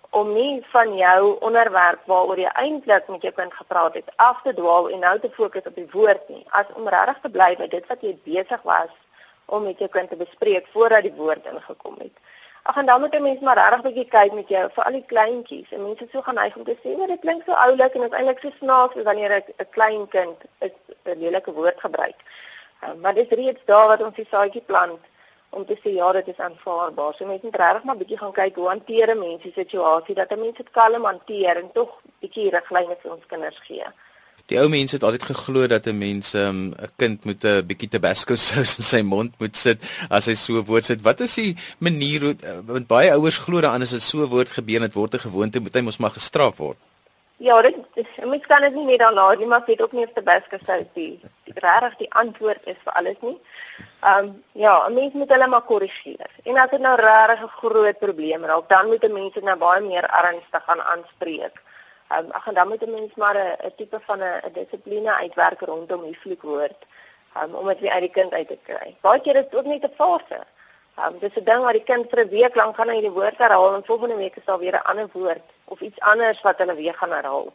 om 0.09 0.33
nie 0.33 0.65
van 0.71 0.95
jou 0.95 1.37
onderwerp 1.39 1.99
waaroor 2.05 2.39
jy 2.39 2.51
eintlik 2.53 3.07
met 3.07 3.21
jou 3.21 3.33
kind 3.33 3.53
gepraat 3.53 3.93
het 3.93 4.11
af 4.15 4.41
te 4.41 4.53
dwaal 4.53 4.89
en 4.89 4.99
nou 4.99 5.19
te 5.19 5.29
fokus 5.29 5.67
op 5.67 5.75
die 5.75 5.89
woord 5.91 6.29
nie, 6.29 6.45
as 6.49 6.65
om 6.75 6.87
regtig 6.87 7.19
te 7.21 7.29
bly 7.29 7.55
by 7.59 7.67
dit 7.67 7.87
wat 7.87 8.01
jy 8.01 8.15
besig 8.23 8.61
was 8.63 8.93
om 9.45 9.63
met 9.63 9.79
jou 9.79 9.89
kind 9.89 10.09
te 10.09 10.19
bespreek 10.19 10.67
voordat 10.71 11.03
die 11.03 11.15
woord 11.15 11.45
ingekom 11.45 11.99
het. 11.99 12.15
Ag 12.69 12.77
en 12.77 12.85
dan 12.85 12.99
moet 13.01 13.15
'n 13.15 13.21
mens 13.21 13.39
maar 13.39 13.55
regtig 13.55 13.79
'n 13.79 13.87
bietjie 13.87 14.09
kyk 14.17 14.33
met 14.33 14.47
jou 14.49 14.69
vir 14.75 14.83
al 14.83 14.91
die 14.91 15.09
kleintjies. 15.11 15.71
En 15.71 15.83
mense 15.83 16.07
so 16.11 16.21
gaan 16.21 16.37
hy 16.37 16.51
om 16.55 16.63
te 16.63 16.77
sê, 16.83 16.97
"Maar 16.97 17.07
dit 17.07 17.19
klink 17.19 17.43
so 17.45 17.51
oulik 17.51 17.93
en 17.95 18.03
is 18.03 18.17
eintlik 18.17 18.39
so 18.39 18.49
snaaks 18.59 19.03
wanneer 19.03 19.31
'n 19.35 19.69
klein 19.69 20.07
kind 20.07 20.37
'n 20.59 21.19
lelike 21.23 21.51
woord 21.51 21.79
gebruik." 21.79 22.19
Um, 22.83 22.99
maar 22.99 23.13
dis 23.13 23.29
reeds 23.29 23.61
daar 23.65 23.87
wat 23.87 24.03
ons 24.03 24.15
die 24.15 24.27
saadjie 24.31 24.61
plant 24.61 24.99
om 25.49 25.65
te 25.65 25.77
sê 25.83 25.89
ja, 25.93 26.11
dit 26.11 26.27
is 26.27 26.37
aanvaarbaar. 26.37 27.13
So 27.13 27.25
mense 27.25 27.45
moet 27.45 27.55
regtig 27.55 27.83
maar 27.83 27.97
bietjie 27.97 28.17
gaan 28.17 28.31
kyk 28.31 28.55
hoe 28.55 28.67
hanteer 28.67 29.17
mense 29.17 29.43
die 29.43 29.53
situasie 29.63 30.15
dat 30.15 30.31
'n 30.31 30.39
mens 30.39 30.57
dit 30.57 30.69
kalm 30.71 31.05
hanteer 31.05 31.55
en 31.57 31.71
tog 31.71 32.01
bietjie 32.19 32.49
riglyne 32.49 32.95
vir 33.01 33.11
ons 33.11 33.25
kinders 33.25 33.59
gee. 33.59 33.85
Die 34.47 34.55
ou 34.61 34.69
mense 34.71 34.95
het 34.95 35.03
altyd 35.03 35.25
geglo 35.27 35.67
dat 35.67 35.87
'n 35.87 35.97
mens 35.97 36.33
ehm, 36.33 36.71
'n 36.71 36.75
um, 36.79 36.89
kind 36.95 37.23
moet 37.23 37.43
'n 37.43 37.65
bietjie 37.67 37.89
tabasco 37.89 38.35
sous 38.35 38.77
in 38.77 38.83
sy 38.83 39.01
mond 39.01 39.33
moet 39.39 39.57
sit 39.57 39.79
as 40.09 40.25
hy 40.25 40.35
so 40.35 40.53
'n 40.53 40.65
woord 40.65 40.85
sit. 40.85 41.01
Wat 41.01 41.19
is 41.19 41.33
die 41.35 41.55
manier 41.77 42.21
hoe 42.21 42.35
uh, 42.43 42.59
want 42.65 42.87
baie 42.87 43.11
ouers 43.11 43.37
glo 43.37 43.59
anders 43.61 43.93
as 43.93 44.07
so 44.09 44.23
'n 44.23 44.29
woord 44.29 44.49
gebeur 44.49 44.81
het 44.81 44.93
word 44.93 45.13
'n 45.15 45.27
gewoonte 45.27 45.59
moet 45.59 45.73
hy 45.73 45.81
mos 45.81 45.97
maar 45.97 46.15
gestraf 46.15 46.57
word. 46.57 46.77
Ja, 47.37 47.61
dit 47.61 47.75
mens 48.23 48.45
kan 48.45 48.61
dit 48.61 48.73
nie 48.73 48.97
dan 48.97 49.13
laat 49.13 49.37
nie, 49.37 49.47
maar 49.47 49.63
weet 49.65 49.81
ook 49.81 49.91
nie 49.91 50.05
of 50.05 50.13
tabasco 50.13 50.57
sous 50.65 50.87
die 50.93 51.19
regtig 51.53 51.97
die 51.97 52.11
antwoord 52.13 52.61
is 52.63 52.79
vir 52.83 52.93
alles 52.93 53.19
nie. 53.21 53.37
Ehm 54.01 54.25
um, 54.25 54.43
ja, 54.51 54.87
'n 54.87 54.93
mens 54.93 55.13
moet 55.13 55.29
hulle 55.29 55.47
maar 55.47 55.61
korrigeer. 55.61 56.29
En 56.43 56.57
as 56.57 56.69
dit 56.69 56.79
nou 56.79 56.95
regtig 56.95 57.43
'n 57.43 57.57
groot 57.59 57.99
probleem 57.99 58.45
raak, 58.45 58.69
dan 58.69 58.87
moet 58.87 59.03
'n 59.03 59.13
mens 59.13 59.33
dit 59.33 59.43
nou 59.43 59.57
baie 59.57 59.81
meer 59.81 60.07
ernstig 60.23 60.63
gaan 60.63 60.81
aanspreek. 60.81 61.66
Um, 62.15 62.31
ag 62.31 62.47
en 62.47 62.53
dan 62.53 62.67
moet 62.67 62.83
'n 62.85 62.91
mens 62.91 63.15
maar 63.15 63.35
'n 63.35 63.71
tipe 63.75 63.99
van 63.99 64.19
'n 64.19 64.51
dissipline 64.53 65.13
uitwerk 65.13 65.61
rondom 65.61 66.03
die 66.03 66.19
vloekwoord 66.19 66.85
um, 67.43 67.55
om 67.55 67.65
dit 67.67 67.87
uit 67.87 67.99
die 67.99 68.11
kind 68.11 68.33
uit 68.33 68.47
te 68.47 68.57
kry. 68.63 68.95
Baie 69.01 69.21
keer 69.21 69.35
is 69.35 69.43
dit 69.49 69.55
ook 69.55 69.65
net 69.65 69.83
'n 69.83 69.93
fase. 69.95 70.39
Um, 70.99 71.19
dis 71.19 71.35
'n 71.35 71.43
ding 71.43 71.61
waar 71.63 71.73
die 71.73 71.83
kind 71.83 72.09
vir 72.09 72.19
'n 72.19 72.29
week 72.29 72.55
lank 72.55 72.75
gaan 72.75 72.89
hy 72.89 73.01
die 73.01 73.11
woord 73.11 73.37
herhaal 73.37 73.75
en 73.75 73.85
volgende 73.85 74.15
week 74.15 74.35
is 74.35 74.45
daar 74.45 74.59
weer 74.59 74.73
'n 74.73 74.87
ander 74.89 75.09
woord 75.13 75.47
of 75.65 75.79
iets 75.79 75.99
anders 75.99 76.41
wat 76.41 76.57
hulle 76.57 76.75
weer 76.75 76.93
gaan 76.93 77.11
herhaal. 77.11 77.53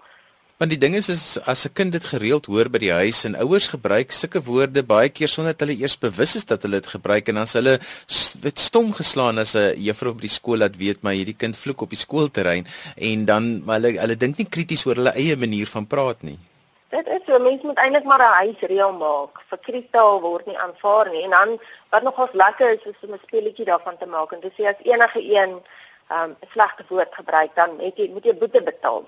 Want 0.62 0.70
die 0.70 0.78
ding 0.78 0.94
is 0.94 1.08
is 1.10 1.22
as 1.50 1.64
'n 1.66 1.72
kind 1.74 1.90
dit 1.92 2.04
gereeld 2.04 2.46
hoor 2.46 2.68
by 2.70 2.78
die 2.78 2.92
huis 2.94 3.24
en 3.26 3.34
ouers 3.34 3.66
gebruik 3.74 4.12
sulke 4.14 4.40
woorde 4.48 4.82
baie 4.86 5.08
keer 5.08 5.28
sonder 5.28 5.52
dat 5.52 5.62
hulle 5.66 5.80
eers 5.82 5.96
bewus 5.98 6.36
is 6.38 6.44
dat 6.46 6.62
hulle 6.62 6.78
dit 6.80 6.90
gebruik 6.90 7.28
en 7.28 7.34
dan 7.34 7.46
s 7.46 7.54
hulle 7.58 7.80
dit 8.46 8.58
stom 8.58 8.92
geslaan 8.92 9.38
as 9.38 9.56
'n 9.56 9.74
juffrou 9.86 10.12
by 10.14 10.20
die 10.20 10.36
skool 10.38 10.58
laat 10.62 10.76
weet 10.76 11.02
maar 11.02 11.18
hierdie 11.18 11.40
kind 11.42 11.56
vloek 11.56 11.82
op 11.82 11.90
die 11.90 11.98
skoolterrein 11.98 12.64
en 12.96 13.24
dan 13.24 13.42
hulle 13.66 13.90
hulle 14.02 14.16
dink 14.16 14.38
nie 14.38 14.46
krities 14.46 14.86
oor 14.86 14.94
hulle 14.94 15.14
eie 15.22 15.36
manier 15.36 15.66
van 15.66 15.86
praat 15.86 16.22
nie. 16.22 16.38
Dit 16.90 17.06
is 17.06 17.22
so 17.26 17.38
mense 17.38 17.66
moet 17.66 17.78
eintlik 17.78 18.04
maar 18.04 18.22
'n 18.22 18.38
huisreël 18.44 18.92
maak. 18.92 19.42
Vir 19.50 19.58
kristal 19.66 20.20
word 20.20 20.46
nie 20.46 20.58
aanvaar 20.58 21.10
nie 21.10 21.24
en 21.24 21.30
dan 21.30 21.58
wat 21.90 22.02
nogals 22.02 22.38
lekker 22.44 22.70
is 22.76 22.84
is 22.86 23.02
om 23.02 23.14
'n 23.14 23.26
speletjie 23.26 23.64
daarvan 23.64 23.98
te 23.98 24.06
maak 24.06 24.32
en 24.32 24.40
te 24.40 24.52
sê 24.56 24.62
as 24.70 24.84
enige 24.84 25.20
een 25.36 25.50
'n 25.50 26.14
um, 26.14 26.36
slegte 26.52 26.84
woord 26.88 27.12
gebruik 27.14 27.50
dan 27.54 27.70
het 27.80 27.96
jy 27.96 28.10
moet 28.12 28.24
jy 28.24 28.34
boete 28.34 28.62
betaal. 28.62 29.02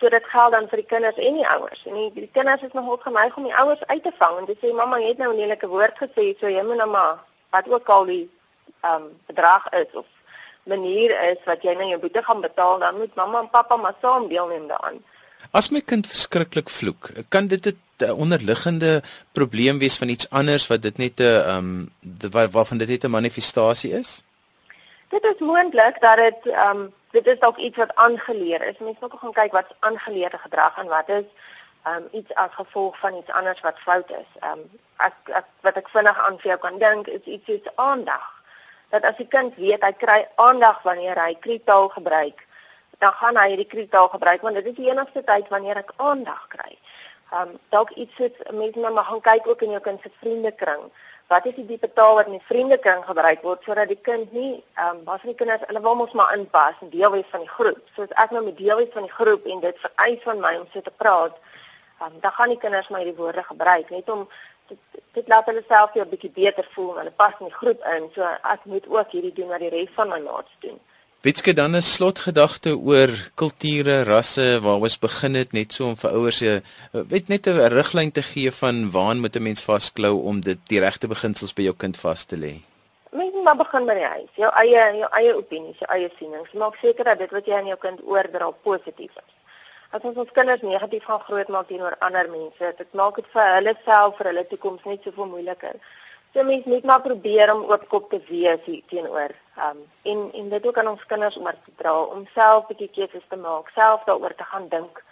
So 0.00 0.08
dit 0.08 0.24
geld 0.24 0.52
dan 0.52 0.68
vir 0.68 0.80
die 0.80 0.86
kinders 0.88 1.16
en 1.16 1.34
die 1.34 1.46
ouers. 1.46 1.82
En 1.84 1.94
die, 1.94 2.10
die 2.14 2.30
kinders 2.32 2.62
is 2.62 2.72
nogal 2.72 2.96
geneig 2.96 3.36
om 3.36 3.44
die 3.44 3.56
ouers 3.62 3.82
uit 3.86 4.02
te 4.02 4.12
vang 4.18 4.38
en 4.38 4.46
te 4.46 4.56
sê 4.60 4.72
mamma 4.72 4.96
het 4.98 5.18
nou 5.18 5.32
'n 5.32 5.36
lelike 5.36 5.68
woord 5.68 5.96
gesê, 6.02 6.24
so 6.40 6.48
jy 6.48 6.62
moet 6.62 6.76
nou 6.76 6.88
maar 6.90 7.18
wat 7.50 7.68
ook 7.68 7.88
al 7.88 8.04
die 8.04 8.30
ehm 8.80 9.02
um, 9.02 9.20
bedrag 9.26 9.68
is 9.68 9.92
of 9.92 10.06
manier 10.62 11.10
is 11.30 11.40
wat 11.44 11.62
jy 11.62 11.74
nou 11.74 11.88
jou 11.88 12.00
boete 12.00 12.22
gaan 12.22 12.40
betaal, 12.40 12.78
dan 12.78 12.96
moet 12.96 13.14
mamma 13.14 13.40
en 13.40 13.50
pappa 13.50 13.76
maar 13.76 13.94
saam 14.00 14.28
deelneem 14.28 14.66
daaraan. 14.68 15.02
As 15.50 15.70
my 15.70 15.80
kind 15.80 16.06
verskriklik 16.06 16.70
vloek, 16.70 17.10
kan 17.28 17.46
dit 17.46 17.66
'n 17.66 18.10
onderliggende 18.10 19.02
probleem 19.32 19.78
wees 19.78 19.96
van 19.96 20.08
iets 20.08 20.30
anders 20.30 20.66
wat 20.66 20.82
dit 20.82 20.96
net 20.98 21.20
'n 21.20 21.22
ehm 21.22 21.90
um, 22.30 22.50
waarvan 22.50 22.78
dit 22.78 22.88
net 22.88 23.04
'n 23.04 23.10
manifestasie 23.10 23.92
is? 23.92 24.22
Dit 25.08 25.24
is 25.24 25.38
moontlik 25.38 26.00
dat 26.00 26.16
dit 26.16 26.52
ehm 26.52 26.76
um, 26.76 26.92
dit 27.10 27.26
is 27.26 27.38
dalk 27.38 27.56
iets 27.56 27.76
wat 27.76 27.94
aangeleer 27.94 28.62
is. 28.62 28.78
Mense 28.78 28.98
moet 29.00 29.12
ook 29.12 29.20
gaan 29.20 29.32
kyk 29.32 29.52
wat 29.52 29.74
aangeleerde 29.78 30.38
gedrag 30.38 30.78
en 30.78 30.86
wat 30.86 31.08
is 31.08 31.24
um 31.88 32.08
iets 32.12 32.34
as 32.34 32.52
gevolg 32.52 32.98
van 32.98 33.14
iets 33.14 33.30
anders 33.30 33.60
wat 33.60 33.78
fout 33.78 34.10
is. 34.10 34.30
Um 34.52 34.60
ek, 34.96 35.16
ek 35.24 35.46
wat 35.60 35.76
ek 35.80 35.88
vinnig 35.88 36.18
aan 36.26 36.38
vir 36.38 36.52
jou 36.52 36.58
kan 36.58 36.78
dink 36.78 37.06
is 37.06 37.24
iets 37.24 37.46
soos 37.46 37.74
aandag. 37.74 38.28
Dat 38.88 39.04
as 39.04 39.16
die 39.16 39.28
kind 39.28 39.56
weet 39.56 39.84
hy 39.84 39.92
kry 39.92 40.20
aandag 40.34 40.82
wanneer 40.82 41.18
hy 41.18 41.34
kritaal 41.40 41.88
gebruik, 41.88 42.46
dan 42.98 43.12
gaan 43.12 43.36
hy 43.36 43.48
hierdie 43.52 43.70
kritaal 43.70 44.08
gebruik 44.12 44.42
want 44.44 44.60
dit 44.60 44.66
is 44.66 44.76
die 44.76 44.90
enigste 44.90 45.24
tyd 45.24 45.48
wanneer 45.48 45.80
ek 45.82 45.94
aandag 45.96 46.46
kry. 46.52 46.76
Um 47.32 47.56
dalk 47.74 47.94
iets 47.96 48.16
soos 48.20 48.44
mense 48.52 48.78
nou 48.78 48.92
maar 48.94 49.08
gaan 49.08 49.24
kyk 49.32 49.48
ook 49.48 49.62
in 49.62 49.78
jou 49.78 49.82
kind 49.82 50.02
se 50.02 50.12
vriendekring 50.20 50.90
wat 51.30 51.46
is 51.46 51.54
die 51.54 51.66
diepe 51.66 51.92
taal 51.94 52.16
wat 52.18 52.26
in 52.26 52.38
die 52.38 52.48
vriendekring 52.48 53.04
gebruik 53.06 53.42
word 53.46 53.62
sodat 53.66 53.90
die 53.92 54.00
kind 54.08 54.32
nie 54.34 54.52
ehm 54.56 54.96
um, 54.96 55.02
wat 55.08 55.22
vir 55.22 55.30
die 55.30 55.38
kinders 55.42 55.66
hulle 55.68 55.82
wil 55.84 55.98
mos 56.00 56.16
maar 56.18 56.32
inpas 56.36 56.80
en 56.82 56.90
deel 56.94 57.12
wees 57.14 57.28
van 57.34 57.44
die 57.44 57.52
groep. 57.56 57.82
Soos 57.94 58.14
ek 58.24 58.34
nou 58.34 58.42
met 58.46 58.56
deel 58.58 58.80
wees 58.80 58.90
van 58.96 59.06
die 59.06 59.16
groep 59.18 59.46
en 59.46 59.62
dit 59.62 59.78
vereis 59.84 60.24
van 60.26 60.42
my 60.46 60.52
om 60.58 60.66
so 60.72 60.82
te 60.86 60.94
praat, 61.02 61.36
um, 62.02 62.16
dan 62.24 62.34
gaan 62.38 62.54
die 62.54 62.58
kinders 62.64 62.90
my 62.90 63.04
die 63.06 63.14
woorde 63.20 63.44
gebruik 63.46 63.94
net 63.94 64.10
om 64.10 64.26
dit, 64.72 65.02
dit 65.20 65.30
laat 65.30 65.46
hulle 65.52 65.62
self 65.68 65.94
weer 65.94 66.06
'n 66.08 66.14
bietjie 66.16 66.34
beter 66.42 66.66
voel 66.74 66.92
en 66.92 67.02
hulle 67.04 67.18
pas 67.22 67.38
in 67.38 67.50
die 67.52 67.58
groep 67.60 67.86
in. 67.94 68.10
So 68.14 68.26
ek 68.54 68.66
moet 68.72 68.90
ook 68.98 69.14
hierdie 69.14 69.36
doen 69.38 69.54
wat 69.54 69.62
die 69.62 69.74
res 69.76 69.94
van 70.00 70.08
my 70.08 70.20
maats 70.26 70.56
doen. 70.66 70.80
Witske 71.22 71.52
dan 71.52 71.76
'n 71.76 71.82
slotgedagte 71.82 72.72
oor 72.76 73.10
kulture, 73.34 74.04
rasse, 74.04 74.60
waar 74.62 74.80
ons 74.80 74.98
begin 74.98 75.34
het 75.34 75.52
net 75.52 75.72
so 75.72 75.84
om 75.84 75.96
vir 75.96 76.10
ouers 76.10 76.36
se 76.36 76.62
weet 76.92 77.28
net 77.28 77.46
'n 77.46 77.68
riglyn 77.68 78.12
te 78.12 78.22
gee 78.22 78.50
van 78.50 78.90
waaraan 78.90 79.20
moet 79.20 79.36
'n 79.36 79.42
mens 79.42 79.62
vasklou 79.62 80.14
om 80.22 80.40
dit 80.40 80.58
die 80.66 80.80
regte 80.80 81.08
beginsels 81.08 81.52
by 81.52 81.62
jou 81.62 81.76
kind 81.76 81.96
vas 81.96 82.24
te 82.24 82.36
lê. 82.36 82.54
Mens 83.12 83.32
moet 83.34 83.56
begin 83.56 83.86
by 83.86 83.94
die 83.94 84.10
huis, 84.14 84.32
jou 84.34 84.50
eie 84.62 84.96
jou 84.96 85.10
eie 85.12 85.36
opinies, 85.36 85.78
jou 85.78 85.90
eie 85.92 86.10
sienings. 86.18 86.52
Maak 86.52 86.74
seker 86.80 87.04
dat 87.04 87.18
dit 87.18 87.30
wat 87.30 87.46
jy 87.46 87.54
aan 87.54 87.66
jou 87.66 87.78
kind 87.78 88.00
oordra 88.02 88.50
positief 88.50 89.12
is. 89.16 89.30
As 89.90 90.00
ons 90.02 90.16
ons 90.16 90.32
kinders 90.32 90.62
negatief 90.62 91.04
gaan 91.04 91.20
grootmaak 91.20 91.66
teenoor 91.68 91.96
ander 91.98 92.30
mense, 92.30 92.74
dit 92.78 92.92
maak 92.92 93.16
dit 93.16 93.26
vir 93.32 93.54
hulle 93.54 93.74
self 93.84 94.16
vir 94.16 94.26
hulle 94.26 94.46
toekoms 94.46 94.84
net 94.84 95.02
soveel 95.02 95.26
moeiliker. 95.26 95.76
So 96.32 96.44
mens 96.44 96.64
moet 96.64 96.84
maar 96.84 97.02
probeer 97.02 97.54
om 97.54 97.64
oop 97.70 97.88
kop 97.88 98.10
te 98.10 98.20
wees 98.28 98.82
teenoor 98.88 99.34
um 99.68 99.78
en 100.02 100.20
en 100.32 100.48
dit 100.48 100.66
ook 100.66 100.78
aan 100.78 100.88
ons 100.88 101.06
kinders 101.06 101.36
om 101.36 101.44
te 101.44 101.72
dra 101.76 101.92
om 102.02 102.26
self 102.34 102.64
'n 102.64 102.68
bietjie 102.68 102.90
keuses 102.96 103.26
te 103.28 103.36
maak, 103.36 103.70
self 103.74 104.04
daaroor 104.04 104.34
te 104.34 104.44
gaan 104.44 104.68
dink. 104.68 105.02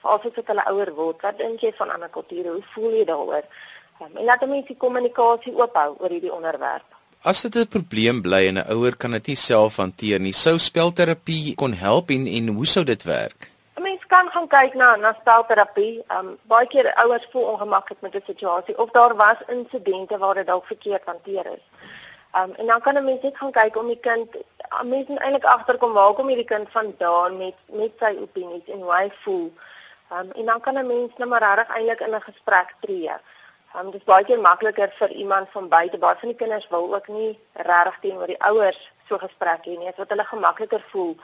Veral 0.00 0.20
as 0.24 0.46
hulle 0.46 0.64
ouer 0.72 0.94
word, 0.94 1.22
wat 1.22 1.38
dink 1.38 1.60
jy 1.60 1.72
van 1.76 1.90
ander 1.90 2.08
kulture? 2.08 2.48
Hoe 2.48 2.66
voel 2.74 2.90
jy 2.90 3.04
daaroor? 3.04 3.44
Um, 4.02 4.16
en 4.16 4.24
laat 4.24 4.46
mense 4.46 4.66
die 4.66 4.76
kommunikasie 4.76 5.54
oophou 5.54 5.96
oor 5.98 6.10
hierdie 6.10 6.32
onderwerp. 6.32 6.88
As 7.22 7.42
dit 7.42 7.56
'n 7.56 7.66
probleem 7.66 8.22
bly 8.22 8.46
en 8.48 8.58
'n 8.58 8.70
ouer 8.74 8.96
kan 8.96 9.10
dit 9.10 9.26
nie 9.26 9.36
self 9.36 9.76
hanteer 9.76 10.20
nie, 10.20 10.32
sou 10.32 10.58
spelterapie 10.58 11.54
kon 11.54 11.72
help 11.72 12.10
en 12.10 12.26
en 12.26 12.48
hoe 12.48 12.66
sou 12.66 12.84
dit 12.84 13.02
werk? 13.02 13.53
Kan 14.14 14.30
gaan 14.30 14.48
kyk 14.48 14.74
na 14.78 14.96
na 14.96 15.10
spelterapie. 15.20 15.94
Um 16.16 16.26
baie 16.52 16.66
keer 16.72 16.86
ouers 17.02 17.26
voel 17.32 17.46
ongemaklik 17.52 18.00
met 18.00 18.14
'n 18.14 18.22
situasie 18.26 18.78
of 18.82 18.90
daar 18.90 19.14
was 19.16 19.40
insidente 19.56 20.18
waar 20.18 20.34
dit 20.34 20.46
dalk 20.46 20.66
verkeerd 20.66 21.04
hanteer 21.04 21.46
is. 21.56 21.64
Um 22.40 22.50
en 22.60 22.66
dan 22.66 22.80
kan 22.80 22.94
'n 22.96 23.04
mens 23.04 23.22
net 23.22 23.38
gaan 23.38 23.52
kyk 23.60 23.76
om 23.76 23.86
die 23.86 24.00
kind 24.08 24.28
mense 24.84 25.18
eintlik 25.18 25.44
agterkom 25.56 25.92
waar 25.92 26.14
kom 26.14 26.28
hierdie 26.28 26.52
kind 26.54 26.68
vandaan 26.70 27.36
met 27.36 27.56
met 27.66 27.92
sy 27.98 28.12
opinies 28.26 28.66
en 28.74 28.80
hoe 28.80 28.94
hy 28.94 29.12
voel. 29.24 29.52
Um 30.16 30.28
en 30.38 30.46
dan 30.46 30.60
kan 30.60 30.78
'n 30.78 30.86
mens 30.86 31.12
net 31.16 31.28
maar 31.28 31.42
regtig 31.42 31.76
eintlik 31.76 32.00
in 32.00 32.14
'n 32.14 32.28
gesprek 32.30 32.74
tree. 32.80 33.10
Um 33.76 33.90
dit 33.90 34.00
is 34.00 34.10
baie 34.12 34.24
keer 34.24 34.40
makliker 34.40 34.90
vir 34.98 35.10
iemand 35.10 35.48
van 35.50 35.68
buite. 35.68 35.98
Baie 35.98 36.16
van 36.20 36.28
die 36.28 36.42
kinders 36.42 36.68
wil 36.68 36.94
ook 36.94 37.08
nie 37.08 37.38
regtig 37.52 37.98
teenoor 38.00 38.26
die 38.26 38.42
ouers 38.42 38.90
so 39.08 39.18
gesprek 39.18 39.64
hê 39.64 39.78
nie. 39.78 39.86
Dit 39.86 39.96
wat 39.96 40.08
hulle 40.08 40.24
gemakliker 40.24 40.84
voel. 40.90 41.16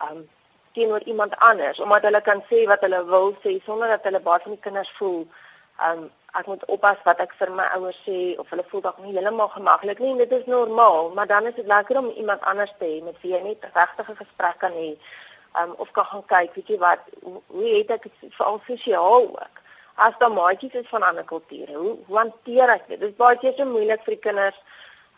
Um 0.00 0.28
teenoor 0.72 1.02
iemand 1.12 1.36
anders 1.38 1.80
omdat 1.80 2.02
hulle 2.08 2.20
kan 2.20 2.42
sê 2.50 2.64
wat 2.72 2.80
hulle 2.86 3.04
wil 3.12 3.32
sê 3.44 3.54
sonder 3.64 3.88
dat 3.94 4.04
hulle 4.08 4.20
baie 4.20 4.44
van 4.44 4.56
die 4.56 4.64
kinders 4.66 4.92
voel 4.98 5.22
um 5.88 6.10
ek 6.40 6.46
moet 6.48 6.64
oppas 6.74 7.00
wat 7.04 7.20
ek 7.20 7.34
vir 7.40 7.50
my 7.56 7.66
ouers 7.76 7.98
sê 8.06 8.18
of 8.40 8.50
hulle 8.50 8.64
voel 8.70 8.84
dalk 8.86 9.00
nie 9.04 9.14
heeltemal 9.16 9.50
gemaklik 9.56 9.98
nie 10.04 10.14
dit 10.22 10.32
is 10.38 10.46
normaal 10.54 11.10
maar 11.16 11.26
dan 11.32 11.46
is 11.50 11.58
dit 11.60 11.66
lekker 11.74 11.98
om 12.02 12.10
iemand 12.10 12.46
anders 12.52 12.72
te 12.78 12.88
hê 12.92 13.02
met 13.08 13.18
wie 13.22 13.34
jy 13.34 13.42
net 13.48 13.66
regtig 13.74 14.08
'n 14.08 14.20
gesprek 14.22 14.58
kan 14.58 14.78
hê 14.82 14.90
um 15.62 15.74
of 15.84 15.90
kan 15.92 16.04
gaan 16.12 16.26
kyk 16.34 16.54
weet 16.54 16.68
jy 16.68 16.78
wat 16.78 17.00
hoe 17.24 17.66
het 17.78 17.90
ek 17.98 18.08
veral 18.38 18.60
sosiaal 18.66 19.28
ook 19.28 19.62
as 19.94 20.14
daar 20.18 20.32
maatjies 20.32 20.72
is 20.72 20.88
van 20.88 21.02
ander 21.02 21.24
kulture 21.24 21.74
hoe 21.74 21.96
hoe 22.06 22.18
hanteer 22.18 22.68
ek 22.68 22.88
dit? 22.88 23.00
Dit 23.00 23.10
is 23.10 23.16
baie 23.16 23.38
keer 23.38 23.54
so 23.56 23.64
moeilik 23.64 24.04
vir 24.04 24.14
die 24.14 24.24
kinders 24.28 24.58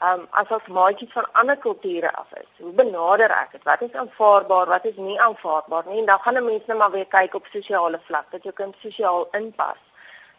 um, 0.04 0.22
as 0.40 0.48
ons 0.56 0.68
maatjies 0.76 1.12
van 1.16 1.26
ander 1.40 1.56
kulture 1.56 2.10
af 2.12 2.30
is. 2.40 2.50
Hoe 2.58 2.72
benader 2.80 3.30
ek 3.30 3.50
dit? 3.52 3.62
Wat 3.68 3.82
is 3.86 3.94
aanvaarbaar, 4.02 4.66
wat 4.74 4.84
is 4.90 4.96
nie 4.96 5.20
aanvaarbaar 5.20 5.84
nie? 5.88 5.98
En 6.00 6.06
dan 6.06 6.20
gaan 6.20 6.36
'n 6.40 6.44
mens 6.44 6.66
net 6.66 6.78
maar 6.78 6.90
weer 6.90 7.06
kyk 7.06 7.34
op 7.34 7.46
sosiale 7.52 8.00
vlak 8.06 8.26
dat 8.30 8.42
jy 8.44 8.52
kan 8.52 8.74
sosiaal 8.82 9.28
inpas 9.32 9.80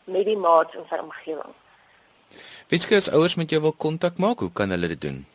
met 0.04 0.25
die 0.25 0.38
maats 0.38 0.73
in 0.73 0.86
sy 0.89 0.97
omgewing. 0.97 1.54
Witske 2.67 2.95
as 2.95 3.12
ouers 3.12 3.36
met 3.36 3.49
jou 3.49 3.62
wil 3.62 3.73
kontak 3.78 4.17
maak, 4.17 4.39
hoe 4.39 4.51
kan 4.51 4.69
hulle 4.69 4.88
dit 4.88 5.01
doen? 5.01 5.28